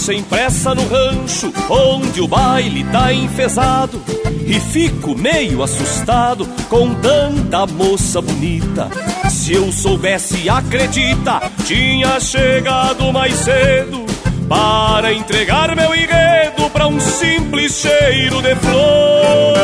[0.08, 4.02] Sem pressa no rancho, onde o baile tá enfesado.
[4.46, 8.90] E fico meio assustado com tanta moça bonita.
[9.30, 14.06] Se eu soubesse, acredita, tinha chegado mais cedo
[14.48, 19.58] para entregar meu enredo pra um simples cheiro de flor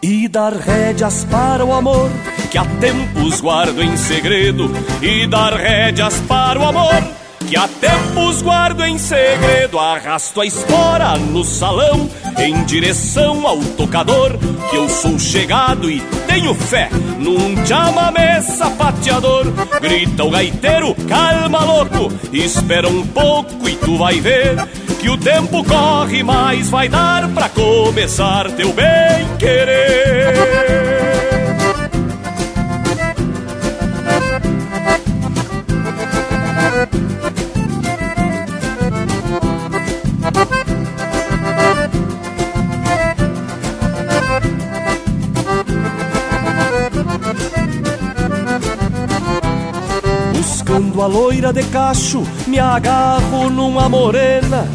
[0.00, 2.08] e dar rédeas para o amor
[2.52, 4.70] que há tempos guardo em segredo
[5.02, 7.17] e dar rédeas para o amor
[7.48, 12.08] que há tempos guardo em segredo arrasto a espora no salão
[12.38, 14.36] em direção ao tocador
[14.68, 19.46] que eu sou chegado e tenho fé num chamamé sapateador
[19.80, 24.68] grita o gaiteiro calma louco espera um pouco e tu vai ver
[25.00, 30.67] que o tempo corre mas vai dar pra começar teu bem querer
[51.08, 54.68] loira de cacho, me agarro numa morena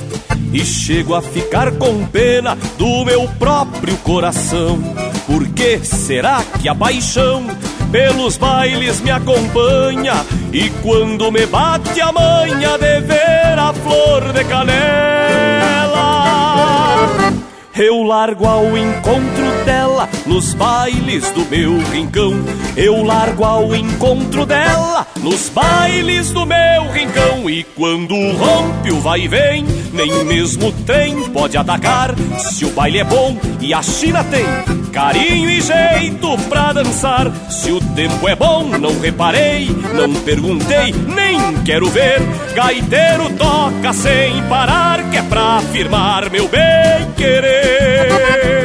[0.52, 4.80] e chego a ficar com pena do meu próprio coração.
[5.26, 7.46] Por que será que a paixão
[7.92, 14.44] pelos bailes me acompanha e quando me bate a manha de ver a flor de
[14.44, 15.04] canela,
[17.76, 22.34] eu largo ao encontro dela nos bailes do meu rincão.
[22.76, 27.48] Eu largo ao encontro dela, nos bailes do meu rincão.
[27.48, 32.16] E quando rompe o vai e vem, nem mesmo o trem pode atacar.
[32.40, 34.46] Se o baile é bom e a China tem
[34.92, 37.32] carinho e jeito pra dançar.
[37.50, 42.22] Se o tempo é bom, não reparei, não perguntei, nem quero ver.
[42.56, 48.63] Gaiteiro toca sem parar, que é pra afirmar meu bem querer.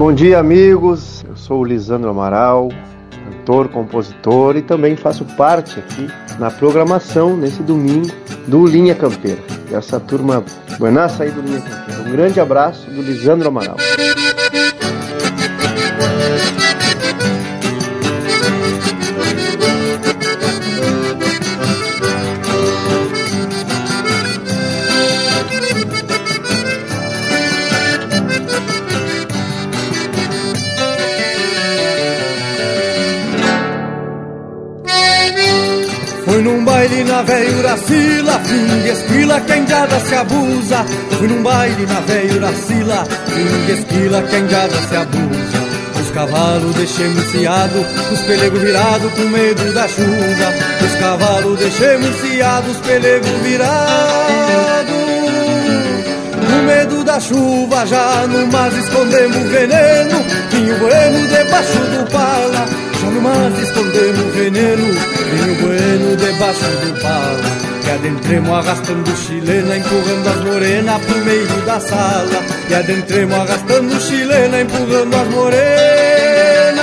[0.00, 1.22] Bom dia, amigos.
[1.28, 2.70] Eu sou o Lisandro Amaral,
[3.22, 6.08] cantor, compositor e também faço parte aqui
[6.38, 8.10] na programação nesse domingo
[8.46, 9.42] do Linha Campeira.
[9.70, 10.42] Essa turma
[10.78, 12.00] buenaça aí do Linha Campeira.
[12.00, 13.76] Um grande abraço do Lisandro Amaral.
[37.20, 40.84] Na velha Uracila, fim de esquila, quem jada se abusa.
[41.18, 45.60] Fui num baile na velha Uracila, fim de esquila, quem jada se abusa.
[46.00, 50.48] Os cavalos deixei muciado, os pelegos virados com medo da chuva.
[50.82, 53.70] Os cavalos deixei muciado, os pelegos virados.
[56.48, 60.24] Com medo da chuva, já no mar escondemos veneno.
[60.50, 62.66] Vinho bueno debaixo do pala,
[63.06, 64.84] no mar escondemos veneno.
[64.84, 67.50] Vinho bueno debaixo do pala.
[67.86, 72.40] E adentremos arrastando chilena, empurrando as morenas pro meio da sala.
[72.68, 76.80] E adentremos arrastando chilena, empurrando as morenas.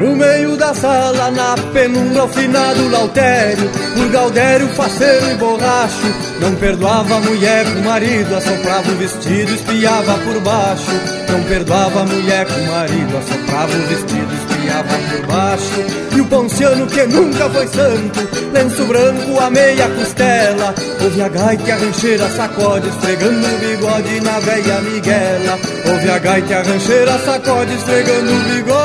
[0.00, 6.29] No meio da sala, na penumbra, ao finado Lautério, por Gaudério, faceiro e borracho.
[6.40, 10.90] Não perdoava a mulher com o marido, assoprava o vestido, espiava por baixo.
[11.30, 15.84] Não perdoava a mulher com o marido, assoprava o vestido, espiava por baixo.
[16.16, 20.74] E o ponciano que nunca foi santo, lenço branco, a meia costela.
[21.02, 25.58] Ouve a gaita a rancheira sacode, esfregando o bigode na velha Miguela.
[25.92, 28.80] Ouve a gaita a rancheira sacode, esfregando o bigode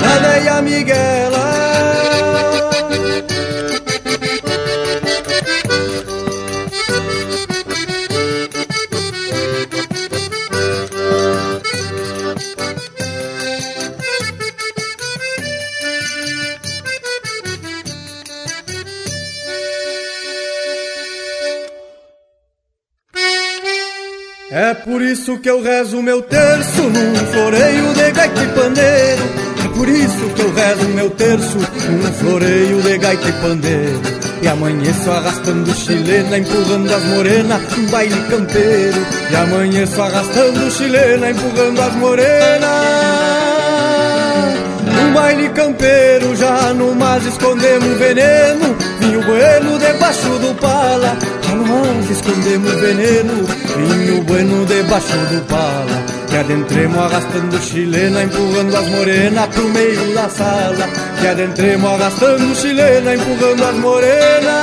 [0.00, 1.45] na velha Miguela.
[25.06, 29.22] Isso que eu rezo meu terço num floreio de gaita e pandeiro.
[29.64, 34.00] É por isso que eu rezo meu terço num floreio de gaita e pandeiro.
[34.42, 39.06] E amanheço arrastando chilena, empurrando as morenas, um baile campeiro.
[39.30, 43.05] E amanheço arrastando chilena, empurrando as morenas.
[45.16, 48.76] Baile campeiro, já no mar escondemos veneno.
[49.00, 53.32] Vinho bueno debaixo do pala, já no mar escondemos veneno.
[53.88, 56.04] Vinho bueno debaixo do pala.
[56.30, 60.86] E adentremos arrastando chilena, empurrando as morenas pro meio da sala.
[61.22, 64.54] E adentremos arrastando chilena, empurrando as morenas.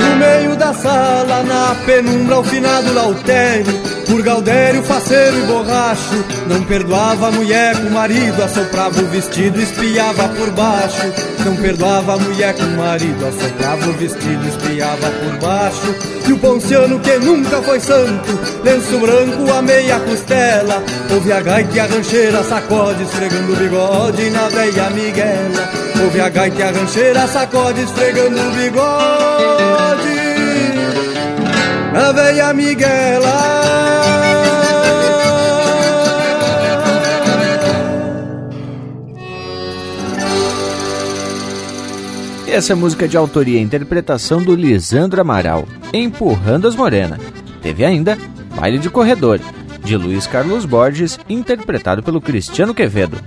[0.00, 3.97] No meio da sala, na penumbra, ao finado Lautério.
[4.08, 9.60] Por Gaudério, faceiro e borracho Não perdoava a mulher com o marido Assoprava o vestido,
[9.60, 11.12] espiava por baixo.
[11.44, 15.94] Não perdoava a mulher com o marido Assoprava o vestido, espiava por baixo.
[16.26, 20.82] E o ponciano que nunca foi santo Lenço branco, a meia costela.
[21.12, 25.70] Ouve a gaita e a rancheira sacode Esfregando o bigode na velha Miguela.
[26.02, 30.18] Ouve a gaita e a rancheira sacode Esfregando o bigode
[31.92, 33.77] na velha Miguela
[42.50, 47.20] essa música é de autoria e interpretação do Lisandro Amaral, Empurrando as Morenas.
[47.60, 48.16] Teve ainda
[48.56, 49.38] Baile de Corredor,
[49.84, 53.18] de Luiz Carlos Borges, interpretado pelo Cristiano Quevedo.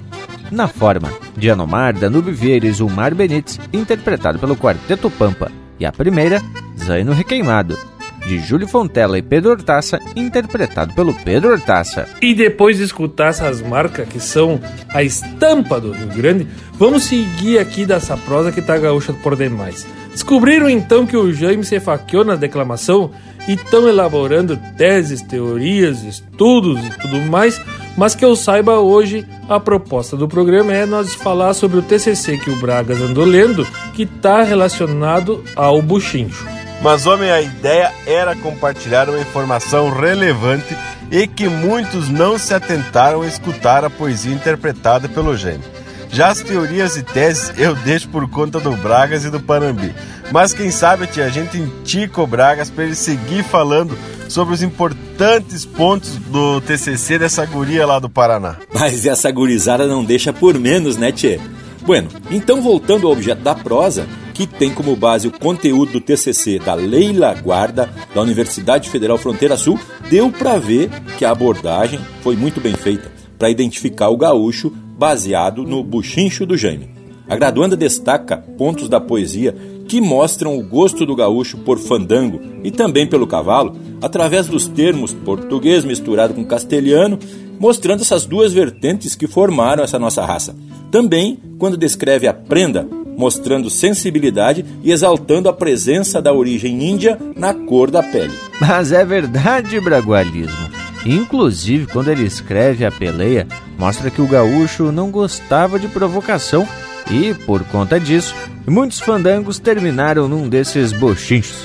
[0.52, 5.52] Na forma, de Anomar, Danube Vieira e Zulmar Benites, interpretado pelo Quarteto Pampa.
[5.80, 6.42] E a primeira,
[6.78, 7.78] Zaino Requeimado,
[8.26, 12.08] de Júlio Fontela e Pedro Hortaça, interpretado pelo Pedro Hortaça.
[12.22, 17.60] E depois de escutar essas marcas que são a estampa do Rio Grande, vamos seguir
[17.60, 19.86] aqui dessa prosa que tá gaúcha por demais.
[20.12, 23.12] Descobriram então que o Jaime se faqueou na declamação
[23.48, 27.60] e estão elaborando teses, teorias, estudos e tudo mais
[27.98, 32.38] Mas que eu saiba hoje, a proposta do programa é nós falar sobre o TCC
[32.38, 36.61] que o Bragas andou lendo, que está relacionado ao buchincho.
[36.82, 40.76] Mas, homem, a ideia era compartilhar uma informação relevante
[41.12, 45.62] e que muitos não se atentaram a escutar a poesia interpretada pelo gênio.
[46.10, 49.94] Já as teorias e teses eu deixo por conta do Bragas e do Panambi.
[50.32, 53.98] Mas quem sabe, tia, a gente intica o Bragas para ele seguir falando
[54.28, 58.58] sobre os importantes pontos do TCC dessa guria lá do Paraná.
[58.74, 61.40] Mas essa gurizada não deixa por menos, né, tchê?
[61.82, 66.60] Bueno, então voltando ao objeto da prosa, que tem como base o conteúdo do TCC
[66.60, 69.80] da Leila Guarda, da Universidade Federal Fronteira Sul,
[70.10, 75.64] deu para ver que a abordagem foi muito bem feita para identificar o gaúcho baseado
[75.64, 76.90] no buchincho do Jaime.
[77.28, 79.56] A graduanda destaca pontos da poesia
[79.88, 85.14] que mostram o gosto do gaúcho por fandango e também pelo cavalo, através dos termos
[85.14, 87.18] português misturado com castelhano,
[87.60, 90.56] mostrando essas duas vertentes que formaram essa nossa raça.
[90.92, 92.86] Também quando descreve a prenda,
[93.18, 98.34] mostrando sensibilidade e exaltando a presença da origem índia na cor da pele.
[98.60, 100.70] Mas é verdade, Bragualismo.
[101.06, 103.48] Inclusive, quando ele escreve a peleia,
[103.78, 106.68] mostra que o gaúcho não gostava de provocação
[107.10, 108.36] e, por conta disso,
[108.68, 111.64] muitos fandangos terminaram num desses bochinchos.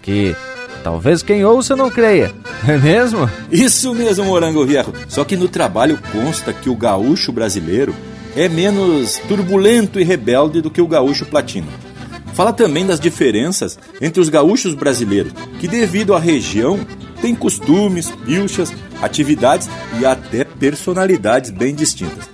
[0.00, 0.34] Que
[0.82, 2.32] talvez quem ouça não creia,
[2.66, 3.28] é mesmo?
[3.50, 4.92] Isso mesmo, Morango Viejo.
[5.08, 7.94] Só que no trabalho consta que o gaúcho brasileiro
[8.38, 11.66] é menos turbulento e rebelde do que o gaúcho platino.
[12.34, 16.78] Fala também das diferenças entre os gaúchos brasileiros, que devido à região
[17.20, 19.68] têm costumes, pilchas, atividades
[20.00, 22.30] e até personalidades bem distintas.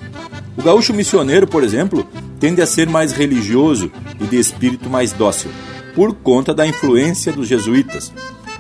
[0.59, 2.07] O gaúcho missioneiro, por exemplo,
[2.39, 3.91] tende a ser mais religioso
[4.21, 5.51] e de espírito mais dócil,
[5.95, 8.13] por conta da influência dos jesuítas.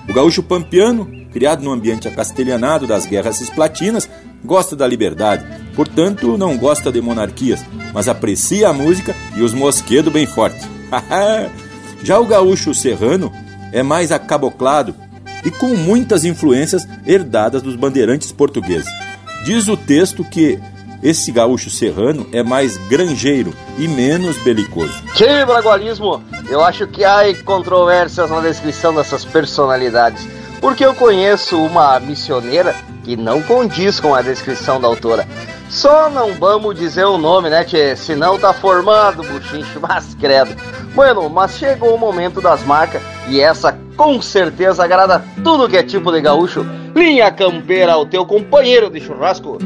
[0.08, 4.08] O gaúcho pampiano, criado no ambiente acastelhanado das guerras cisplatinas,
[4.42, 10.12] gosta da liberdade, portanto não gosta de monarquias, mas aprecia a música e os mosquedos
[10.12, 10.66] bem fortes.
[12.02, 13.32] Já o gaúcho serrano
[13.72, 14.94] é mais acaboclado
[15.44, 18.90] e com muitas influências herdadas dos bandeirantes portugueses.
[19.44, 20.58] Diz o texto que
[21.02, 25.02] esse gaúcho serrano é mais granjeiro e menos belicoso.
[25.14, 26.22] Que bragualismo!
[26.48, 30.26] Eu acho que há controvérsias na descrição dessas personalidades,
[30.62, 32.74] porque eu conheço uma missioneira
[33.04, 35.28] que não condiz com a descrição da autora.
[35.74, 37.96] Só não vamos dizer o nome, né, tchê?
[37.96, 40.54] Senão tá formado, buchincho, mas credo.
[40.94, 45.82] Bueno, mas chegou o momento das marcas e essa com certeza agrada tudo que é
[45.82, 46.64] tipo de gaúcho.
[46.94, 49.58] Linha Campeira, o teu companheiro de churrasco.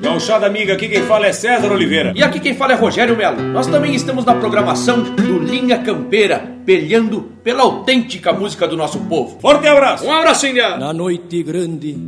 [0.00, 2.12] Gauchada amiga, aqui quem fala é César Oliveira.
[2.14, 3.42] E aqui quem fala é Rogério Melo.
[3.42, 9.36] Nós também estamos na programação do Linha Campeira, pelhando pela autêntica música do nosso povo.
[9.40, 10.06] Forte abraço!
[10.06, 10.76] Um abraço, India!
[10.76, 11.98] Na noite grande,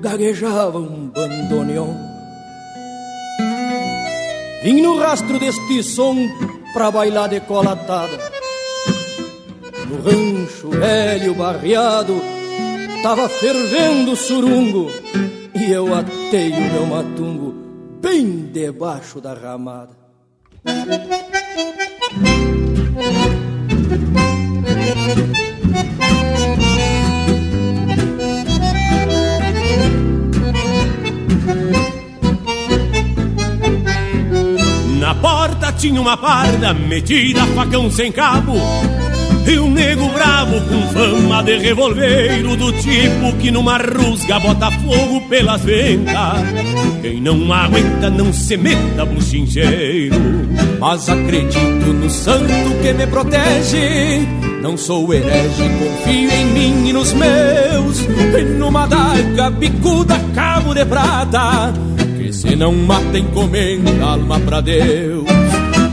[0.00, 1.94] gaguejava um bandoneon.
[4.62, 6.16] Vim no rastro deste som
[6.72, 8.18] pra bailar decolatada.
[9.88, 12.20] No rancho velho barreado,
[13.02, 14.90] tava fervendo surungo
[15.54, 17.54] e eu atei o meu matungo
[18.00, 19.98] bem debaixo da ramada.
[35.10, 38.54] Na porta tinha uma parda metida facão sem cabo
[39.44, 45.20] e um nego bravo com fama de revolveiro Do tipo que numa rusga bota fogo
[45.22, 46.14] pelas ventas.
[47.02, 50.14] Quem não aguenta não se meta buchincheiro
[50.78, 54.28] Mas acredito no santo que me protege.
[54.62, 57.98] Não sou herege, confio em mim e nos meus.
[58.38, 61.72] E numa daga bicuda cabo de prata
[62.40, 65.24] se não mata encomenda alma pra Deus.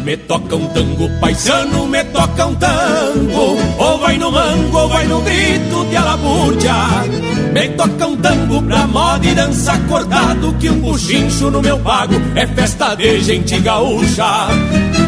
[0.05, 3.57] Me toca um tango paisano, me toca um tango.
[3.77, 6.73] Ou vai no mango, ou vai no grito de alabuja
[7.57, 12.13] Me toca um tango pra moda e dança acordado Que um buchincho no meu pago
[12.35, 14.49] é festa de gente gaúcha.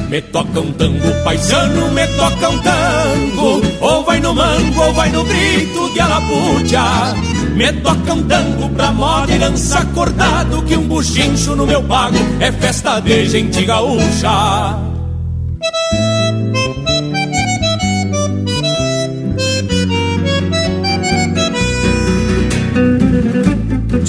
[0.09, 5.11] Me toca um tango paisano, me toca um tango Ou vai no mango, ou vai
[5.11, 7.13] no grito de alabuja
[7.53, 12.17] Me toca um tango pra moda e dança acordado Que um buchincho no meu pago
[12.39, 14.89] é festa de gente gaúcha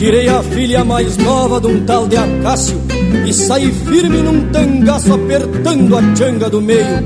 [0.00, 2.80] Tirei a filha mais nova de um tal de Acácio
[3.26, 7.04] E saí firme num tangaço apertando a changa do meio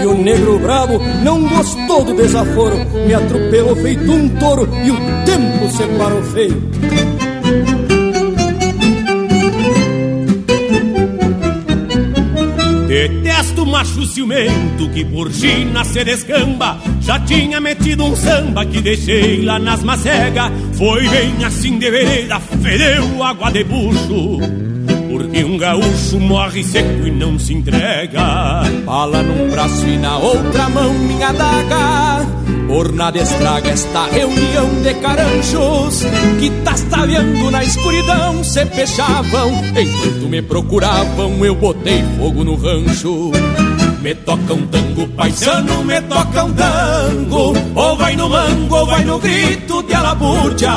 [0.00, 4.96] E o negro bravo não gostou do desaforo Me atropelou feito um touro e o
[5.24, 6.62] tempo separou feio.
[12.96, 19.44] Detesto macho ciumento que por China se descamba Já tinha metido um samba que deixei
[19.44, 24.38] lá nas macegas Foi bem assim de vereda, fedeu água de bucho
[25.10, 28.62] porque um gaúcho morre seco e não se entrega.
[28.84, 32.45] Fala num braço e na outra mão minha daga.
[32.66, 36.02] Por nada estraga esta reunião de caranchos
[36.40, 39.50] que tastaveando na escuridão se fechavam.
[39.76, 43.32] Enquanto me procuravam, eu botei fogo no rancho.
[44.06, 49.04] Me toca um tango paisano, me toca um tango Ou vai no mango, ou vai
[49.04, 50.70] no grito de alabúrdia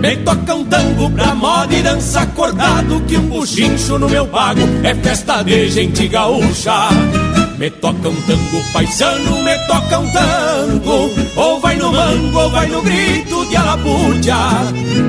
[0.00, 4.62] Me toca um tango pra moda e dança acordado Que um buchincho no meu pago
[4.82, 6.88] é festa de gente gaúcha
[7.58, 11.10] me toca um tango paisano, me toca um tango.
[11.36, 14.36] Ou vai no mango, ou vai no grito de alapúrdia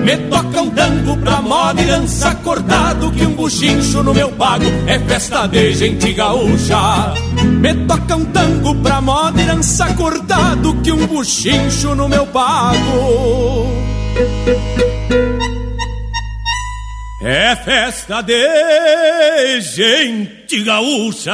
[0.04, 4.66] Me toca um tango pra moda e dança acordado Que um buchincho no meu pago
[4.86, 7.14] é festa de gente gaúcha.
[7.44, 13.68] Me toca um tango pra moda e dança acordado Que um buchincho no meu pago
[17.30, 21.34] é festa de gente gaúcha.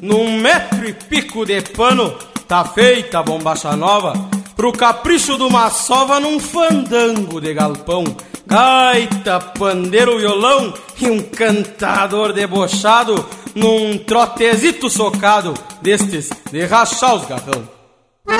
[0.00, 2.16] Num metro e pico de pano,
[2.46, 4.12] tá feita a bombacha nova.
[4.54, 8.04] Pro capricho de uma sova num fandango de galpão.
[8.46, 17.81] Gaita, pandeiro, violão e um cantador debochado num trotezito socado destes de rachar os garrão.
[18.24, 18.34] Um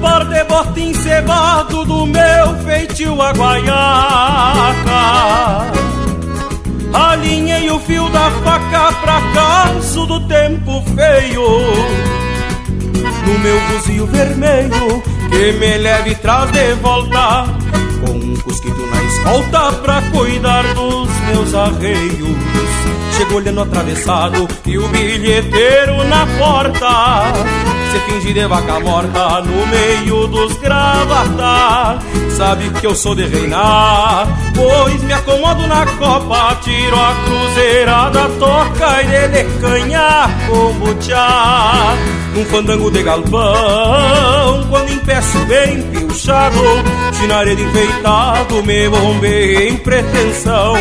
[0.00, 3.32] par de bota encebado do meu feitio a
[6.92, 11.48] Alinhei o fio da faca pra caso do tempo feio.
[13.26, 17.46] No meu buzio vermelho que me leve traz de volta
[18.06, 22.36] Com um cusquito na escolta pra cuidar dos meus arreios.
[23.16, 27.32] Chego olhando atravessado e o bilheteiro na porta.
[27.90, 31.98] Se finge de vaca morta no meio dos gravata.
[32.36, 39.02] Sabe que eu sou de reinar Pois me acomodo na copa Tiro a cruzeirada, toca
[39.02, 41.96] e dele canha como tchá
[42.36, 46.58] Num fandango de galpão Quando empeço bem pilchado
[47.18, 50.76] Chinaredo enfeitado Me bombei em pretensão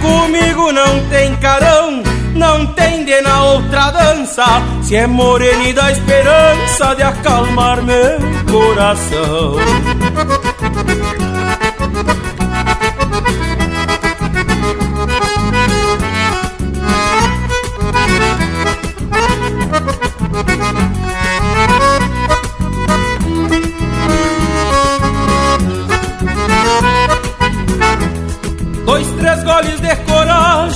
[0.00, 2.02] Comigo não tem carão,
[2.34, 4.44] não tem de na outra dança.
[4.82, 8.18] Se é morena dá esperança de acalmar meu
[8.50, 9.56] coração.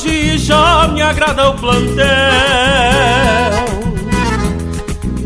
[0.06, 2.04] E já me agrada o plantel.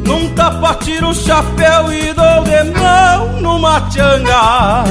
[0.06, 4.84] Num tapa tiro o chapéu e dou de mão numa tchanga.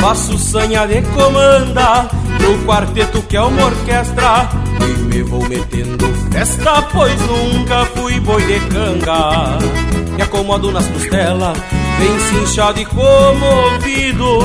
[0.00, 2.08] Faço sanha de comanda
[2.40, 4.48] no quarteto que é uma orquestra.
[4.80, 9.58] E me vou metendo festa, pois nunca fui boi de canga.
[10.16, 11.56] Me acomodo nas costelas,
[12.02, 14.38] bem cinchado e comovido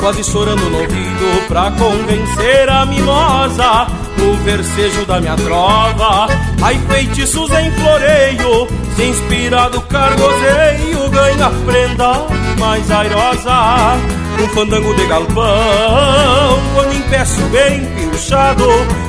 [0.00, 3.86] quase chorando no ouvido pra convencer a mimosa
[4.18, 6.26] no versejo da minha trova.
[6.62, 12.26] Ai, feitiços em floreio, se inspirado cargozeio, ganha prenda
[12.58, 13.96] mais airosa.
[14.42, 18.66] Um fandango de galpão, quando empeço bem pilchado,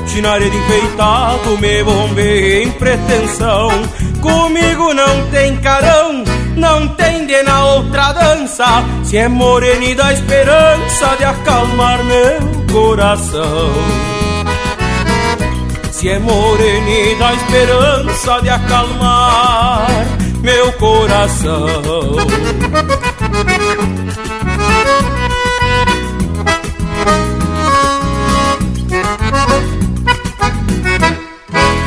[0.07, 3.69] chinaredo enfeitado, me bombei em pretensão.
[4.21, 6.23] Comigo não tem carão,
[6.55, 8.65] não tem de na outra dança.
[9.03, 12.39] Se é morena dá esperança de acalmar meu
[12.71, 13.73] coração.
[15.91, 19.87] Se é morena dá esperança de acalmar
[20.41, 21.81] meu coração.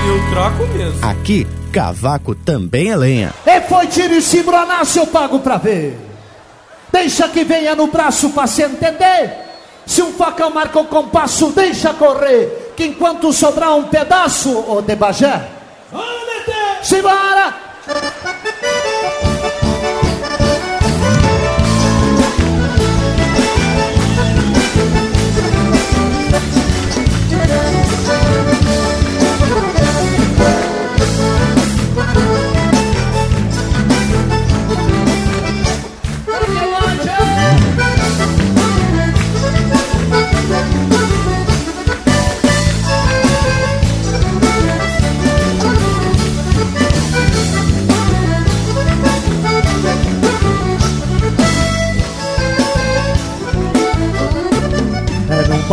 [0.06, 3.34] Eu trago mesmo Aqui, cavaco também é lenha.
[3.46, 5.98] E foi tiro e cimbronaço, eu pago pra ver.
[6.92, 9.32] Deixa que venha no braço pra se entender.
[9.86, 12.74] Se um facão marca o compasso, deixa correr.
[12.76, 15.48] Que enquanto sobrar um pedaço, ô de Bagé.
[16.82, 17.54] Simbora!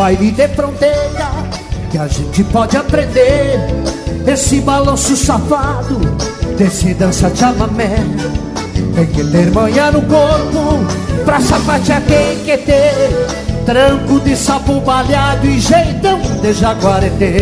[0.01, 1.29] Baile de fronteira
[1.91, 3.59] que a gente pode aprender
[4.25, 5.99] esse balanço safado
[6.57, 7.97] desse dança chamamé.
[8.95, 10.83] Tem que ter manhã no corpo
[11.23, 13.27] pra sapatear tem que ter
[13.63, 17.37] tranco de sapo balhado e jeitão de jaguareté.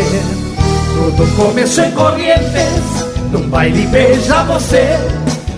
[0.95, 4.99] Tudo começou em Corrientes, num baile beija você.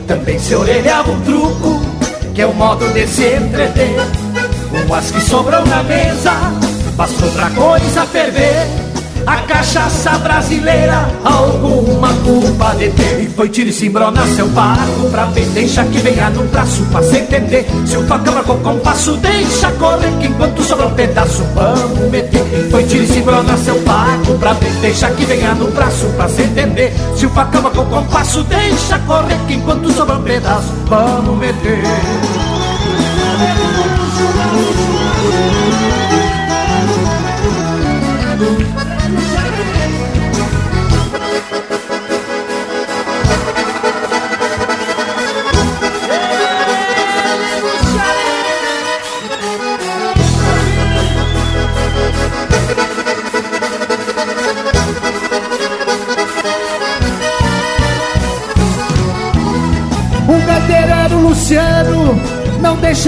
[0.05, 1.81] Também se orelhava um truco,
[2.35, 3.95] que é o modo de se entreter.
[4.85, 6.60] Umas que sobram na mesa,
[7.01, 8.67] mas outra coisa ferver.
[9.25, 13.23] A cachaça brasileira, alguma culpa de ter.
[13.23, 14.05] E foi tiro e cimbro
[14.35, 17.65] seu barco pra ver Deixa que venha no braço pra se entender.
[17.87, 22.41] Se o facão marcou compasso, deixa correr Que enquanto sobra um pedaço, vamos meter.
[22.67, 26.29] E foi tiro e cimbro seu barco pra ver Deixa que venha no braço pra
[26.29, 26.93] se entender.
[27.15, 31.81] Se o facão marcou compasso, deixa correr Que enquanto sobra um pedaço, vamos meter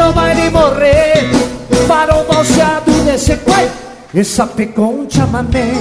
[0.04, 1.30] deixou mais ele morrer.
[1.88, 3.70] Parou o balseado desse quai
[4.14, 5.74] e sapecou um chamamé.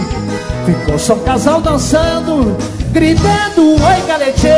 [0.65, 2.57] Ficou só um casal dançando,
[2.93, 4.49] gritando oi galete.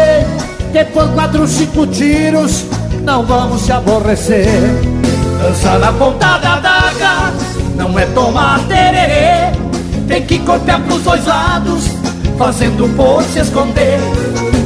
[0.72, 2.64] Depois quatro, cinco tiros,
[3.02, 4.46] não vamos se aborrecer.
[5.40, 7.32] Dança na ponta da daga,
[7.76, 9.54] não é tomar tererê.
[10.08, 11.84] Tem que cortar pros dois lados,
[12.36, 14.00] fazendo por se esconder.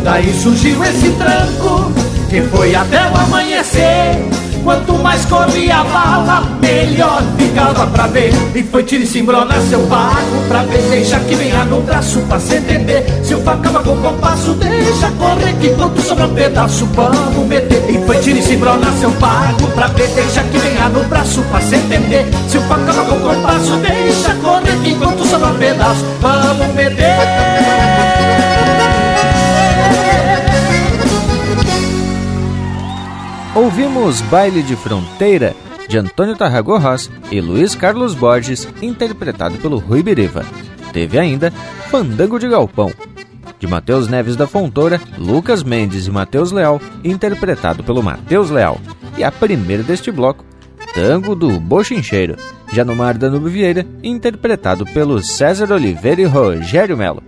[0.03, 1.93] Daí surgiu esse tranco
[2.31, 4.38] que foi até o amanhecer.
[4.69, 8.35] Quanto mais corria a bala, melhor ficava pra ver.
[8.55, 10.83] E foi tiro e cimbrona seu pago pra ver.
[10.91, 13.03] Deixa que venha no braço pra se entender.
[13.25, 15.55] Se o facava com compasso, deixa correr.
[15.59, 17.83] Que quanto sobra um pedaço, vamos meter.
[17.89, 20.09] E foi tiro e cimbrona seu pago pra ver.
[20.09, 22.27] Deixa que venha no braço pra se entender.
[22.47, 24.79] Se o facava com compasso, deixa correr.
[24.85, 27.88] Que quanto sobra um pedaço, vamos meter.
[33.59, 35.53] Ouvimos Baile de Fronteira,
[35.89, 40.47] de Antônio Tarragorros e Luiz Carlos Borges, interpretado pelo Rui Biriva.
[40.93, 41.51] Teve ainda
[41.91, 42.93] Fandango de Galpão,
[43.59, 48.81] de Matheus Neves da Fontoura, Lucas Mendes e Matheus Leal, interpretado pelo Matheus Leal.
[49.17, 50.45] E a primeira deste bloco,
[50.95, 52.37] Tango do Bochincheiro,
[52.73, 57.25] de Anomar Danube Vieira, interpretado pelo César Oliveira e Rogério Melo.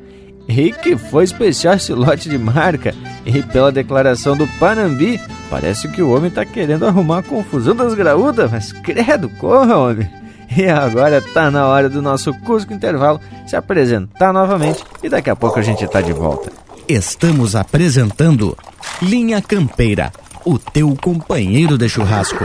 [0.48, 2.94] E que foi especial esse lote de marca.
[3.24, 7.94] E pela declaração do Panambi, parece que o homem tá querendo arrumar a confusão das
[7.94, 10.10] graúdas, mas credo, corra, homem.
[10.56, 15.36] E agora tá na hora do nosso Cusco Intervalo se apresentar novamente e daqui a
[15.36, 16.50] pouco a gente tá de volta.
[16.88, 18.56] Estamos apresentando
[19.00, 20.10] Linha Campeira,
[20.44, 22.44] o teu companheiro de churrasco.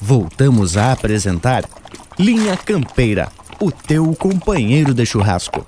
[0.00, 1.64] Voltamos a apresentar
[2.18, 3.28] Linha Campeira,
[3.60, 5.64] o teu companheiro de churrasco.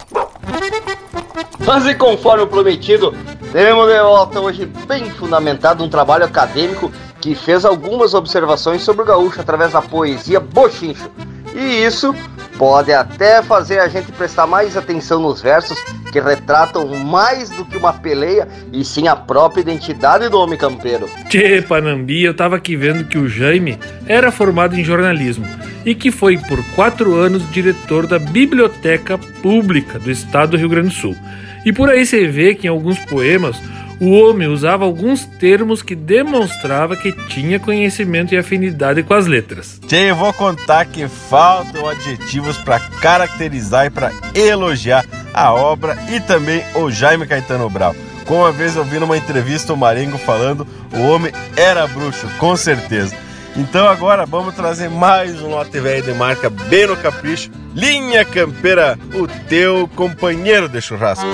[1.67, 3.15] Mas e conforme prometido,
[3.53, 6.91] temos de volta hoje bem fundamentado um trabalho acadêmico
[7.21, 11.11] que fez algumas observações sobre o gaúcho através da poesia Bochincho.
[11.55, 12.15] E isso
[12.61, 15.83] pode até fazer a gente prestar mais atenção nos versos
[16.13, 21.09] que retratam mais do que uma peleia e sim a própria identidade do homem campeiro.
[21.31, 25.47] Tchê, Panambi, eu tava aqui vendo que o Jaime era formado em jornalismo
[25.87, 30.89] e que foi por quatro anos diretor da Biblioteca Pública do Estado do Rio Grande
[30.89, 31.17] do Sul.
[31.65, 33.57] E por aí você vê que em alguns poemas
[34.01, 39.79] o homem usava alguns termos que demonstrava que tinha conhecimento e afinidade com as letras.
[39.87, 45.05] Tchê, eu vou contar que faltam adjetivos para caracterizar e para elogiar
[45.35, 47.95] a obra e também o Jaime Caetano Brau.
[48.27, 52.57] Como uma vez eu vi numa entrevista o Marengo falando, o homem era bruxo, com
[52.57, 53.15] certeza.
[53.57, 57.51] Então agora vamos trazer mais um lote velho de marca bem no capricho.
[57.75, 61.27] Linha Campeira, o teu companheiro de churrasco.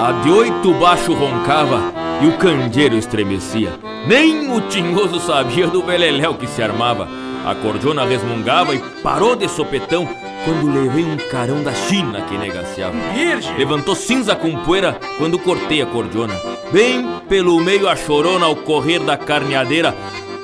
[0.00, 1.92] A de oito baixo roncava
[2.22, 3.72] e o candeeiro estremecia.
[4.06, 7.08] Nem o tinhoso sabia do beleléu que se armava.
[7.44, 10.08] A cordiona resmungava e parou de sopetão
[10.44, 12.94] quando levei um carão da China que negaciava.
[13.12, 13.56] Virgem!
[13.58, 16.34] Levantou cinza com poeira quando cortei a cordiona.
[16.72, 19.92] Bem pelo meio a chorona ao correr da carneadeira.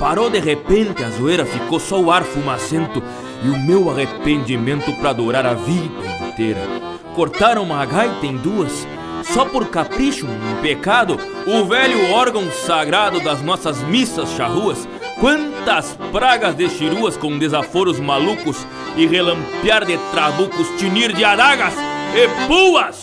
[0.01, 3.01] Parou de repente a zoeira, ficou só o ar fumacento
[3.45, 6.61] e o meu arrependimento pra durar a vida inteira.
[7.15, 8.85] Cortaram uma gaita em duas,
[9.25, 14.89] só por capricho, um pecado, o velho órgão sagrado das nossas missas charruas.
[15.21, 21.75] Quantas pragas de chiruas com desaforos malucos e relampear de trabucos, tinir de adagas
[22.15, 23.03] e puas!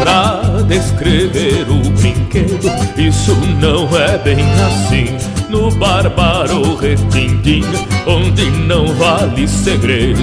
[0.00, 5.29] Pra descrever o brinquedo, isso não é bem assim.
[5.50, 7.66] No bárbaro retindinho,
[8.06, 10.22] onde não vale segredo,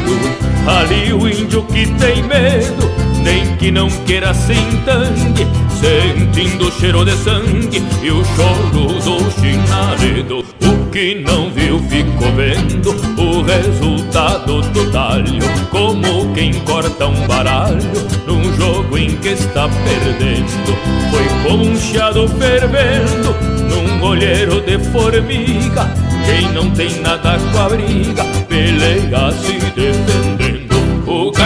[0.66, 2.90] ali o índio que tem medo,
[3.22, 5.46] nem que não queira se entangue,
[5.80, 10.40] sentindo o cheiro de sangue e o choro do chinaledo.
[10.40, 12.92] O que não viu ficou vendo
[13.22, 15.40] o resultado do talho,
[15.70, 17.78] como quem corta um baralho
[18.26, 20.78] num jogo em que está perdendo.
[21.12, 23.36] Foi como um chiado fervendo
[23.70, 25.94] num olheiro de formiga.
[26.26, 30.47] Quem não tem nada com a briga, peleia se defendendo.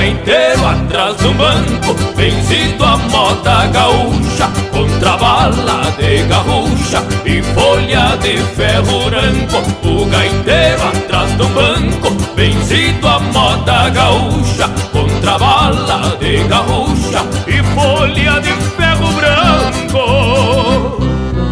[0.01, 8.17] O gaiteiro atrás do banco, vencido a moda gaúcha, contra bala de garrucha e folha
[8.17, 9.61] de ferro branco.
[9.87, 18.41] O gaiteiro atrás do banco, vencido a moda gaúcha, contra bala de garrucha e folha
[18.41, 20.97] de ferro branco.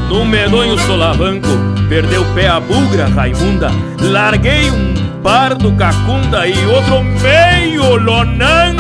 [0.10, 1.50] No medonho solavanco,
[1.88, 3.70] perdeu pé a bugra Raimunda,
[4.02, 8.80] larguei um pardo cacunda e outro meio lonango.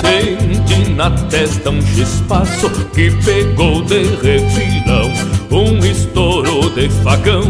[0.00, 5.10] Senti na testa um chispaço que pegou de refilão
[5.50, 7.42] Um estouro de facão,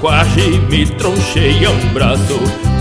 [0.00, 2.38] quase me tronchei a um braço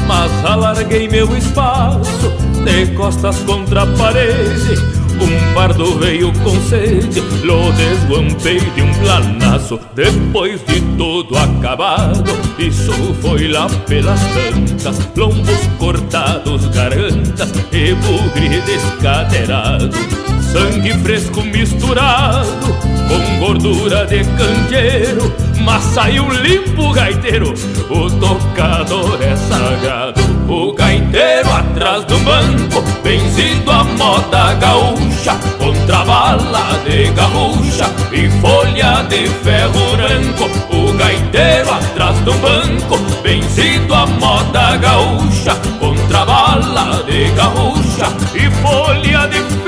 [0.08, 2.32] Mas alarguei meu espaço,
[2.64, 9.80] de costas contra a parede um pardo veio com sede, lo desguampei de um planaço.
[9.94, 12.92] Depois de tudo acabado, isso
[13.22, 20.31] foi lá pelas tantas, lombos cortados, gargantas e bugre descadeirado.
[20.52, 27.54] Sangue fresco misturado com gordura de candeeiro, mas saiu limpo gaiteiro,
[27.90, 30.22] o tocador é sagrado.
[30.50, 39.04] O gaiteiro atrás do banco, vencido a moda gaúcha, contra bala de garrucha e folha
[39.08, 40.50] de ferro branco.
[40.76, 49.28] O gaiteiro atrás do banco, vencido a moda gaúcha, contra bala de garrucha e folha
[49.28, 49.61] de ferro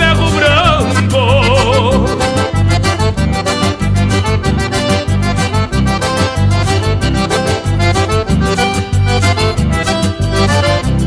[0.63, 2.05] branco.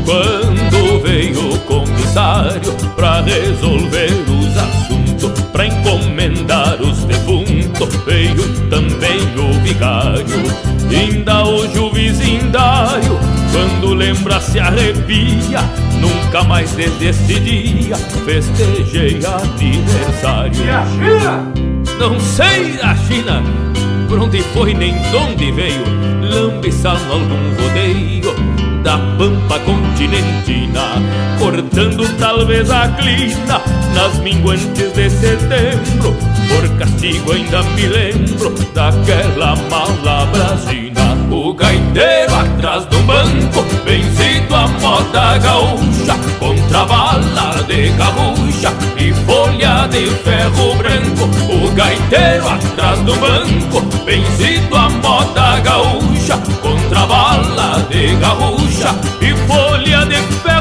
[0.05, 9.53] Quando veio o comissário pra resolver os assuntos, pra encomendar os defuntos, veio também o
[9.61, 10.67] vigário.
[10.89, 13.06] Ainda hoje o vizindário,
[13.57, 15.61] quando lembra se arrepia,
[15.99, 20.63] nunca mais desde esse dia festejei aniversário.
[20.63, 21.53] E a China?
[21.99, 23.41] Não sei a China,
[24.07, 25.83] por onde foi nem de onde veio,
[26.21, 28.35] lambiçando algum rodeio
[28.83, 30.83] da pampa continentina,
[31.39, 33.59] cortando talvez a clina
[33.95, 36.15] nas minguantes de setembro.
[36.47, 41.26] Por castigo ainda me lembro daquela mala brasina.
[41.57, 50.05] Gaiteiro atrás do banco, vencido a moda gaúcha, contra bala de garrucha e folha de
[50.23, 51.27] ferro branco.
[51.51, 60.05] O gaiteiro atrás do banco, vencido a moda gaúcha, contra bala de garrucha e folha
[60.05, 60.56] de ferro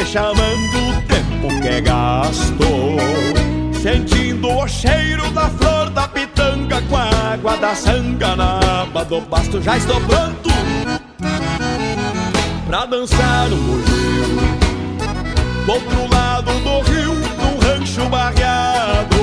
[0.00, 2.96] me chamando o tempo que gasto
[3.82, 9.20] Sentindo o cheiro da flor da pitanga Com a água da sanga na aba do
[9.22, 10.50] pasto Já estou pronto
[12.66, 14.24] Pra dançar no bugio
[15.66, 19.20] Do outro lado do rio, num rancho barreado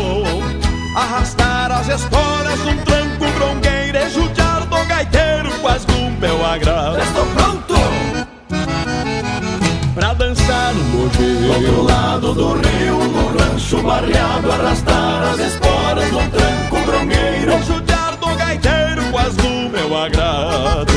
[0.95, 7.36] Arrastar as esporas num tranco grongueiro E judiar do gaiteiro quase do meu agrado
[11.18, 17.64] Do outro lado do rio, no rancho barreado Arrastar as esporas num tranco grongueiro E
[17.64, 20.94] judiar do gaiteiro quase do meu agrado.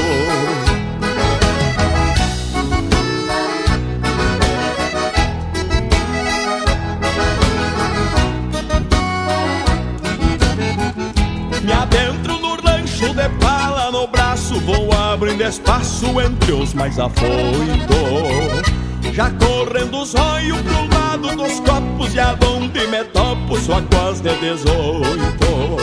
[11.63, 18.70] Me adentro no rancho de pala no braço Vou abrindo espaço entre os mais afoitos
[19.13, 24.35] Já correndo os olhos pro lado dos copos E aonde me topo só quase de
[24.37, 25.77] dezoito.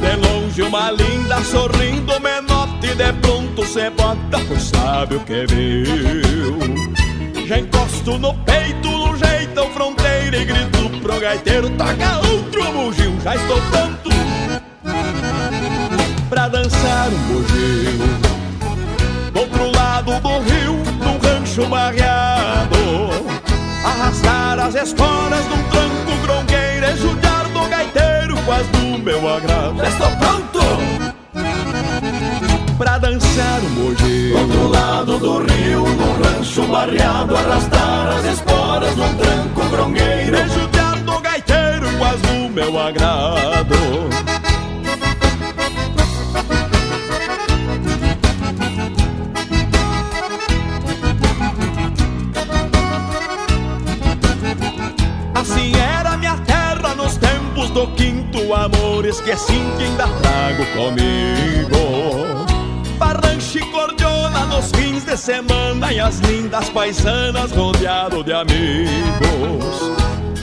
[0.00, 6.58] De longe uma linda sorrindo menote De pronto cê bota pois sabe o que viu.
[7.46, 13.36] Já encosto no peito no jeitão fronteira E grito pro gaiteiro Toca outro bugio, já
[13.36, 14.10] estou pronto
[16.28, 18.32] Pra dançar um bugio.
[19.32, 20.82] Do outro lado do rio,
[21.52, 23.26] rancho barreado
[23.84, 29.82] Arrastar as esporas num tranco grongueiro E judiar do gaiteiro quase do meu agrado.
[29.84, 30.60] Estou pronto!
[32.78, 38.96] Pra dançar um bugio Do outro lado do rio, num rancho barreado Arrastar as esporas
[38.96, 40.36] num tranco grongueiro.
[40.36, 43.76] E judiar do gaiteiro quase do meu agrado
[55.52, 59.04] Assim era minha terra nos tempos do quinto amor.
[59.04, 62.46] Esqueci que ainda trago comigo.
[62.96, 69.92] Barranche cordiona nos fins de semana E as lindas paisanas rodeado de amigos.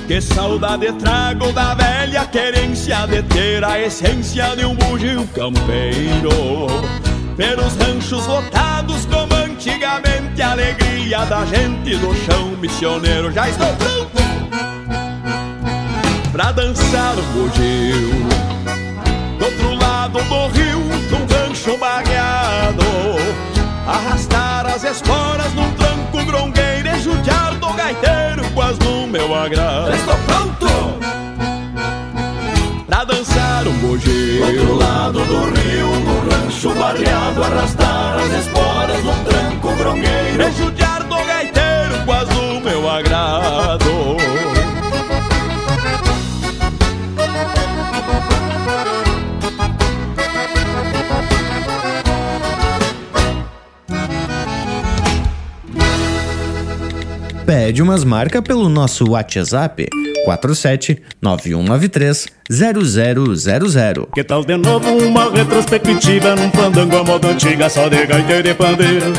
[0.07, 6.67] Que saudade trago da velha querência De ter a essência de um bugio campeiro.
[7.35, 14.38] Pelos ranchos lotados como antigamente A alegria da gente do chão missioneiro Já estou pronto
[16.39, 18.11] pra dançar o bugio.
[19.37, 20.79] Do outro lado do rio,
[21.11, 22.81] num rancho barreado
[23.85, 29.93] Arrastar as esporas num tranco grongueiro E judiar do gaiteiro quase no meu agrado.
[29.93, 30.67] Estou pronto!
[32.87, 34.39] Pra dançar um bugio.
[34.39, 38.58] Do outro lado do rio, no rancho barreado Arrastar as esporas
[57.79, 59.87] Pede umas marcas pelo nosso WhatsApp
[60.25, 64.07] 47 9193 0000.
[64.13, 68.43] Que tal de novo uma retrospectiva num fandango a moda antiga só de gaita e
[68.43, 69.13] de pandeiro?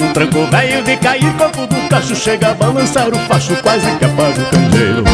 [0.00, 4.04] Um tranco velho de cair, corpo do cacho chega a balançar o facho quase que
[4.04, 5.04] apaga o candeeiro.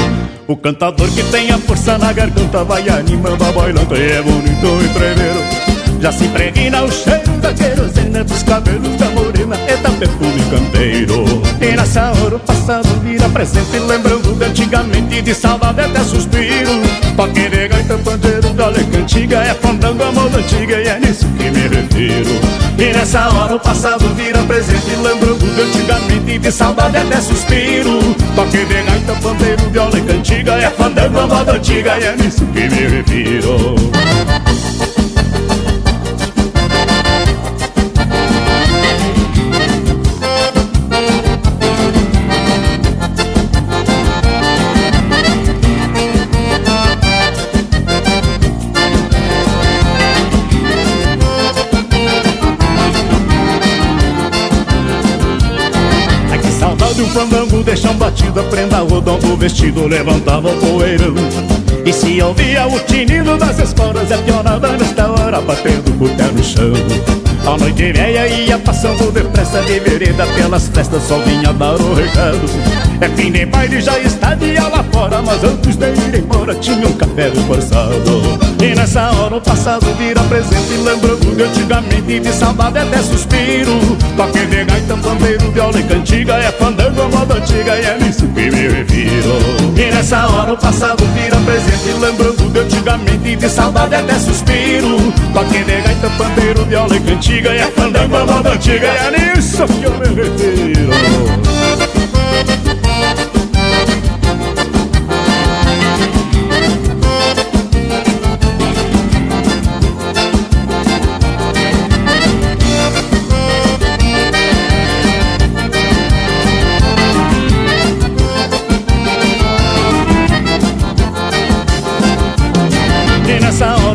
[0.48, 4.66] O cantador que tem a força na garganta vai animando a bailanta e é bonito
[4.82, 5.66] e treveiro.
[6.01, 11.35] Já se impregna o cheiro da querosena dos cabelos da morena e da perfume canteiro.
[11.77, 16.70] E nessa hora o passado vira presente, lembrando de antigamente de saudade até suspiro.
[17.15, 21.27] Toque de gaita pandeiro da leca antiga é fandango a moda antiga e é nisso
[21.36, 22.40] que me refiro.
[22.78, 27.98] E nessa hora o passado vira presente, lembrando de antigamente de saudade até suspiro.
[28.35, 32.47] Toque de gaita pandeiro viola e cantiga é fandango a moda antiga e é nisso
[32.47, 33.77] que me refiro.
[57.16, 61.14] Fandango de chão batido Prenda rodão do vestido levantava o poeirão.
[61.84, 66.44] E se ouvia o tinido das esporas a pionada nesta hora batendo o pé no
[66.44, 66.72] chão.
[67.47, 72.40] A noite velha ia passando depressa de vereda Pelas festas só vinha dar o recado.
[73.01, 76.88] É fim de baile, já está dia lá fora Mas antes de ir embora tinha
[76.88, 82.78] um café reforçado E nessa hora o passado vira presente Lembrando de antigamente de saudade
[82.78, 83.78] até suspiro.
[84.16, 88.26] Toque de gaita, pandeiro, viola e cantiga É fandango a moda antiga e é nisso
[88.26, 89.38] que me refiro.
[89.76, 95.12] E nessa hora o passado vira presente Lembrando de antigamente de saudade até suspiro.
[95.32, 97.16] Toque de gaita, pandeiro, viola e cantiga
[97.51, 101.95] antiga a fandango a moda antiga E é nisso que eu me refiro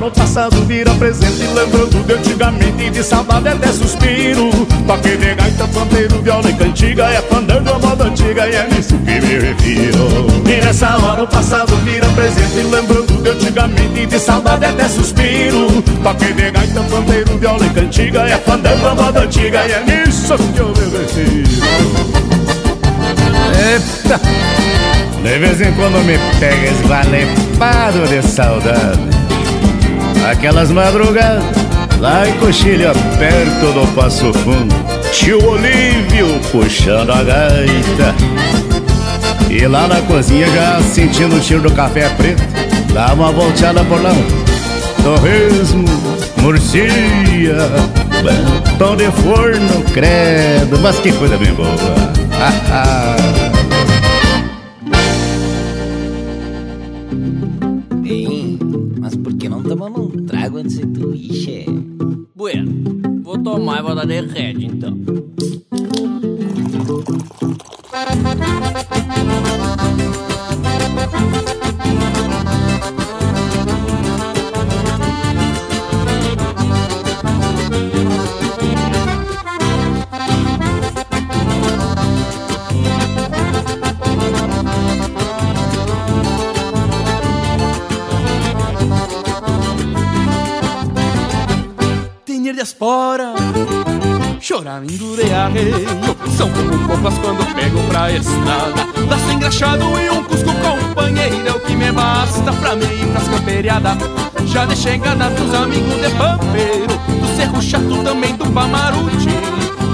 [0.10, 4.50] passado vira presente Lembrando de antigamente de saudade até suspiro.
[4.88, 8.98] Toque de gaita, pandeiro, viola e cantiga É fandango a moda antiga e é nisso
[8.98, 10.28] que me refiro.
[10.48, 15.68] E nessa hora o passado vira presente Lembrando de antigamente de saudade até suspiro.
[16.02, 20.36] Toque de gaita, pandeiro, viola e cantiga É fandango a moda antiga e é nisso
[20.38, 21.52] que eu me refiro.
[23.72, 24.20] Eita!
[25.22, 29.21] De vez em quando me pega esvalepado de saudade
[30.30, 31.44] Aquelas madrugadas
[32.00, 34.74] lá em Coxilha, perto do Passo Fundo,
[35.12, 38.16] tio Olívio puxando a gaita.
[39.50, 42.42] E lá na cozinha já sentindo o cheiro do café preto,
[42.94, 44.12] dá uma volteada por lá.
[45.04, 45.86] Torresmo,
[46.42, 47.58] murcia,
[48.78, 52.12] pão de forno, credo, mas que coisa bem boa.
[63.44, 65.21] Tomar e vou dar derrete então.
[94.72, 95.88] Chorar, endurei arreio
[96.38, 98.88] São como copas quando pego pra estrada.
[99.10, 103.28] Laço engraxado e um cusco companheiro É o que me basta pra mim ir pras
[103.28, 103.98] camperiadas.
[104.46, 106.88] Já deixei enganar dos amigos de pampeiro
[107.20, 109.30] Do cerro chato também do Pamaruti.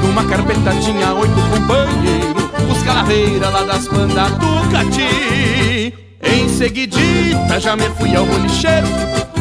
[0.03, 5.93] Numa carpeta tinha oito companheiros Os calaveiras lá das bandas do Cati.
[6.21, 8.87] Em seguidita já me fui ao bolicheiro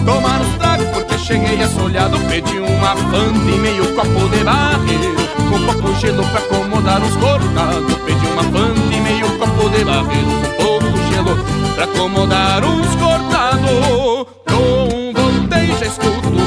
[0.04, 5.16] Tomar os tragos porque cheguei assolhado Pedi uma fanta e meio copo de barreiro
[5.50, 10.30] Com pouco gelo pra acomodar os cortados Pedi uma fanta e meio copo de barreiro
[10.56, 11.36] Com pouco gelo
[11.74, 14.26] pra acomodar os cortados.
[14.52, 16.45] Um voltei já escuto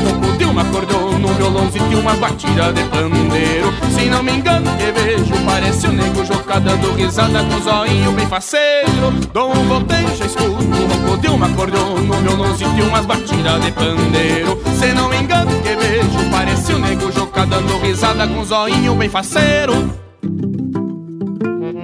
[0.60, 4.92] o uma acordeon No violãozinho e uma batida de pandeiro Se não me engano que
[4.92, 10.06] vejo parece o nego Joca dando risada com o zoinho bem faceiro Dou um voltei
[10.18, 14.94] já escuto o ronco de uma acordeon No violãozinho e umas batidas de pandeiro Se
[14.94, 19.10] não me engano que vejo parece o nego Joca dando risada com o zoinho bem
[19.10, 19.74] faceiro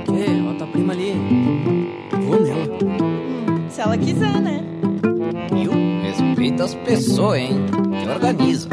[0.05, 0.49] Que?
[0.49, 1.13] Ó, tua prima ali.
[2.25, 3.69] Vou nela.
[3.69, 4.63] Se ela quiser, né?
[5.51, 5.84] Viu?
[6.35, 7.65] Respeita as pessoas, hein?
[8.03, 8.67] Que organiza.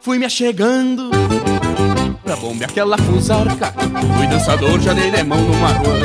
[0.00, 1.17] Fui me achegando
[2.38, 3.74] Pra bombear aquela fusarca.
[4.16, 6.04] Fui dançador, já dei lemão no maruano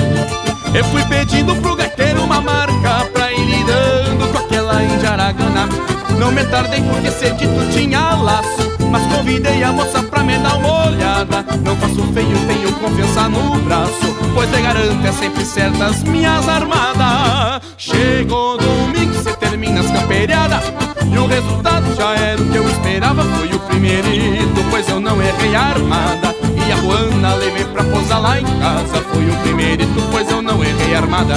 [0.73, 5.69] Eu fui pedindo pro gaiteiro uma marca Pra ir lidando com aquela indiaragana
[6.17, 10.87] Não me tardei porque cedito tinha laço Mas convidei a moça pra me dar uma
[10.87, 11.45] olhada.
[11.63, 17.61] Não faço feio, tenho confiança no braço Pois te garanto, é sempre certas minhas armadas.
[17.77, 19.13] Chegou domingo,
[19.53, 20.63] cê termina as camperiadas
[21.11, 23.23] e o resultado já era o que eu esperava.
[23.23, 26.35] Foi o primeirito, pois eu não errei a armada.
[26.67, 29.01] E a Juana levei pra posar lá em casa.
[29.11, 31.35] Foi o primeirito, pois eu não errei a armada.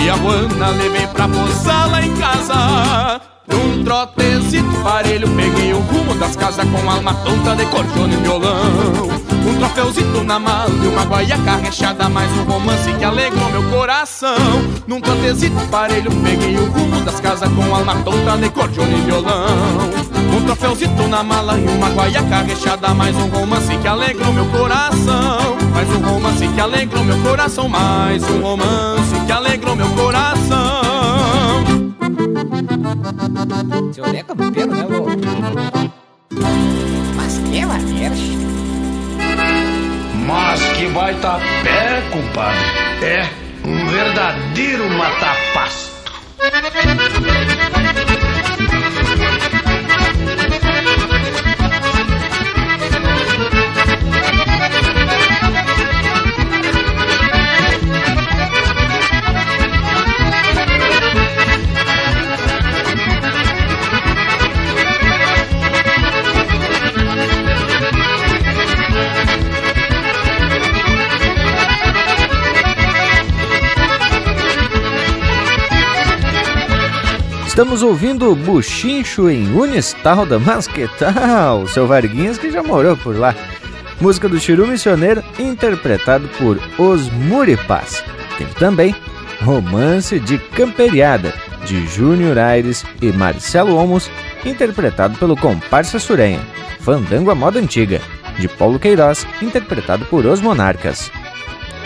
[0.00, 3.20] E a Juana levei pra posar lá em casa.
[3.48, 9.29] Num trotezito parelho Peguei o rumo das casas com alma tonta de cordiona e violão
[9.60, 14.36] troféuzito na mala e uma guaiaca rechada Mais um romance que alegrou meu coração.
[14.86, 19.90] Num cantezito parelho peguei o rumo das casas Com alma tonta de cordiona e violão.
[20.34, 25.56] Um troféuzito na mala e uma guaiaca rechada Mais um romance que alegrou meu coração.
[25.72, 30.80] Mais um romance que alegrou meu coração Mais um romance que alegrou meu coração.
[33.92, 35.10] Seu é campeiro, né, louco?
[37.16, 38.14] Mas que maneira,
[40.30, 42.58] Mas que baita pé, compadre.
[43.02, 43.28] É
[43.66, 45.90] um verdadeiro matapasto.
[77.70, 81.68] Estamos ouvindo Buchincho em Unistalda, mas que tal?
[81.68, 83.32] Seu Varguinhas que já morou por lá.
[84.00, 88.02] Música do Chiru Missioneiro, interpretado por Os Muripás.
[88.36, 88.92] Teve também
[89.40, 91.32] Romance de Camperiada,
[91.64, 94.10] de Júnior Aires e Marcelo Olmos,
[94.44, 96.40] interpretado pelo Comparsa Surenha.
[96.80, 98.00] Fandango à Moda Antiga,
[98.36, 101.08] de Paulo Queiroz, interpretado por Os Monarcas.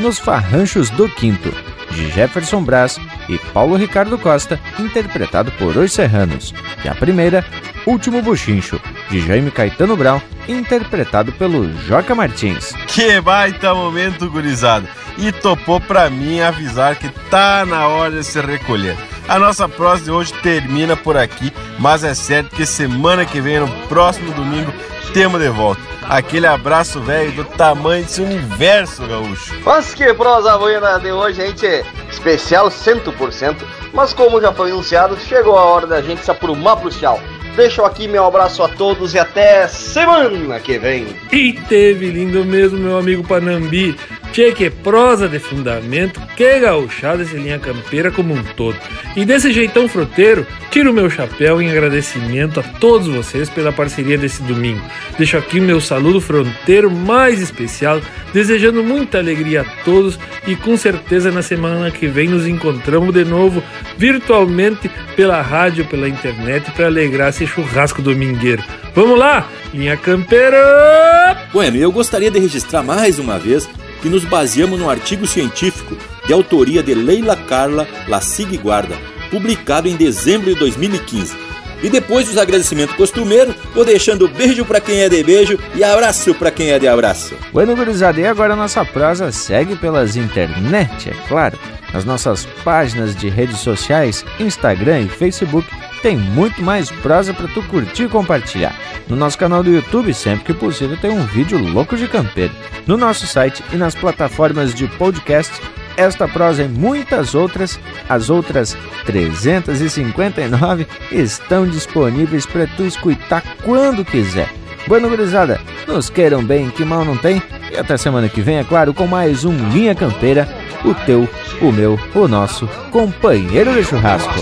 [0.01, 1.53] Nos Farranchos do Quinto,
[1.91, 2.99] de Jefferson Brás
[3.29, 6.55] e Paulo Ricardo Costa, interpretado por Os Serranos.
[6.85, 7.45] E a primeira,
[7.87, 8.81] Último Buchincho,
[9.11, 12.73] de Jaime Caetano Brown, interpretado pelo Joca Martins.
[12.87, 14.89] Que baita momento, gurizada!
[15.17, 18.97] E topou pra mim avisar que tá na hora de se recolher.
[19.29, 23.61] A nossa prosa de hoje termina por aqui, mas é certo que semana que vem,
[23.61, 24.73] no próximo domingo,
[25.15, 25.81] temos de volta.
[26.03, 29.55] Aquele abraço velho do tamanho desse universo, gaúcho.
[29.65, 31.67] Mas que prosa buena de hoje, gente.
[32.11, 33.57] Especial 100%.
[33.93, 37.21] Mas como já foi anunciado, chegou a hora da gente se aprumar pro tchau.
[37.55, 41.07] Deixo aqui meu abraço a todos e até semana que vem.
[41.31, 43.97] E teve lindo mesmo, meu amigo Panambi.
[44.35, 48.77] Tchê, que prosa de fundamento, que gauchada esse linha campeira como um todo.
[49.15, 54.19] E desse jeitão fruteiro, tiro o meu chapéu em agradecimento a todos vocês pela parceria
[54.19, 54.83] desse domingo.
[55.17, 58.01] Deixo aqui meu saludo fronteiro mais especial,
[58.33, 63.25] desejando muita alegria a todos e com certeza na semana que vem nos encontramos de
[63.25, 63.63] novo
[63.97, 68.65] virtualmente pela rádio, pela internet para alegrar esse churrasco domingueiro.
[68.97, 71.49] Vamos lá, linha campeira!
[71.53, 73.69] Bueno, eu gostaria de registrar mais uma vez
[74.05, 78.99] que nos baseamos no artigo científico de autoria de Leila Carla Lassig Guarda,
[79.31, 81.35] publicado em dezembro de 2015.
[81.83, 86.35] E depois dos agradecimentos costumeiros, vou deixando beijo para quem é de beijo e abraço
[86.35, 87.35] para quem é de abraço.
[87.51, 91.59] Bueno, gurizada, e agora a nossa prosa segue pelas internet, é claro.
[91.95, 95.67] Nas nossas páginas de redes sociais, Instagram e Facebook,
[96.05, 98.79] tem muito mais prosa para tu curtir e compartilhar.
[99.09, 102.53] No nosso canal do YouTube, sempre que possível, tem um vídeo louco de campeiro.
[102.87, 105.59] No nosso site e nas plataformas de podcast,
[105.97, 108.77] esta prosa e muitas outras, as outras
[109.07, 114.53] 359, estão disponíveis para tu escutar quando quiser.
[114.87, 115.59] Bueno, gurizada,
[115.89, 117.43] nos queiram bem, que mal não tem.
[117.73, 120.47] E até semana que vem, é claro, com mais um Linha Campeira,
[120.85, 121.27] o teu,
[121.63, 124.35] o meu, o nosso companheiro de churrasco.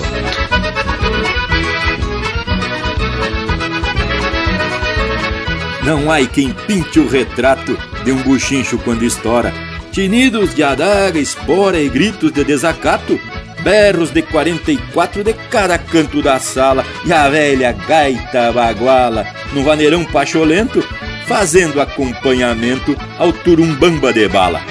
[5.93, 9.53] Não há quem pinte o retrato de um buchincho quando estoura.
[9.91, 13.21] Tinidos de adaga, espora e gritos de desacato,
[13.61, 20.03] berros de 44 de cada canto da sala e a velha gaita baguala no vaneirão
[20.03, 20.83] pacholento,
[21.27, 24.63] fazendo acompanhamento ao turumbamba de bala.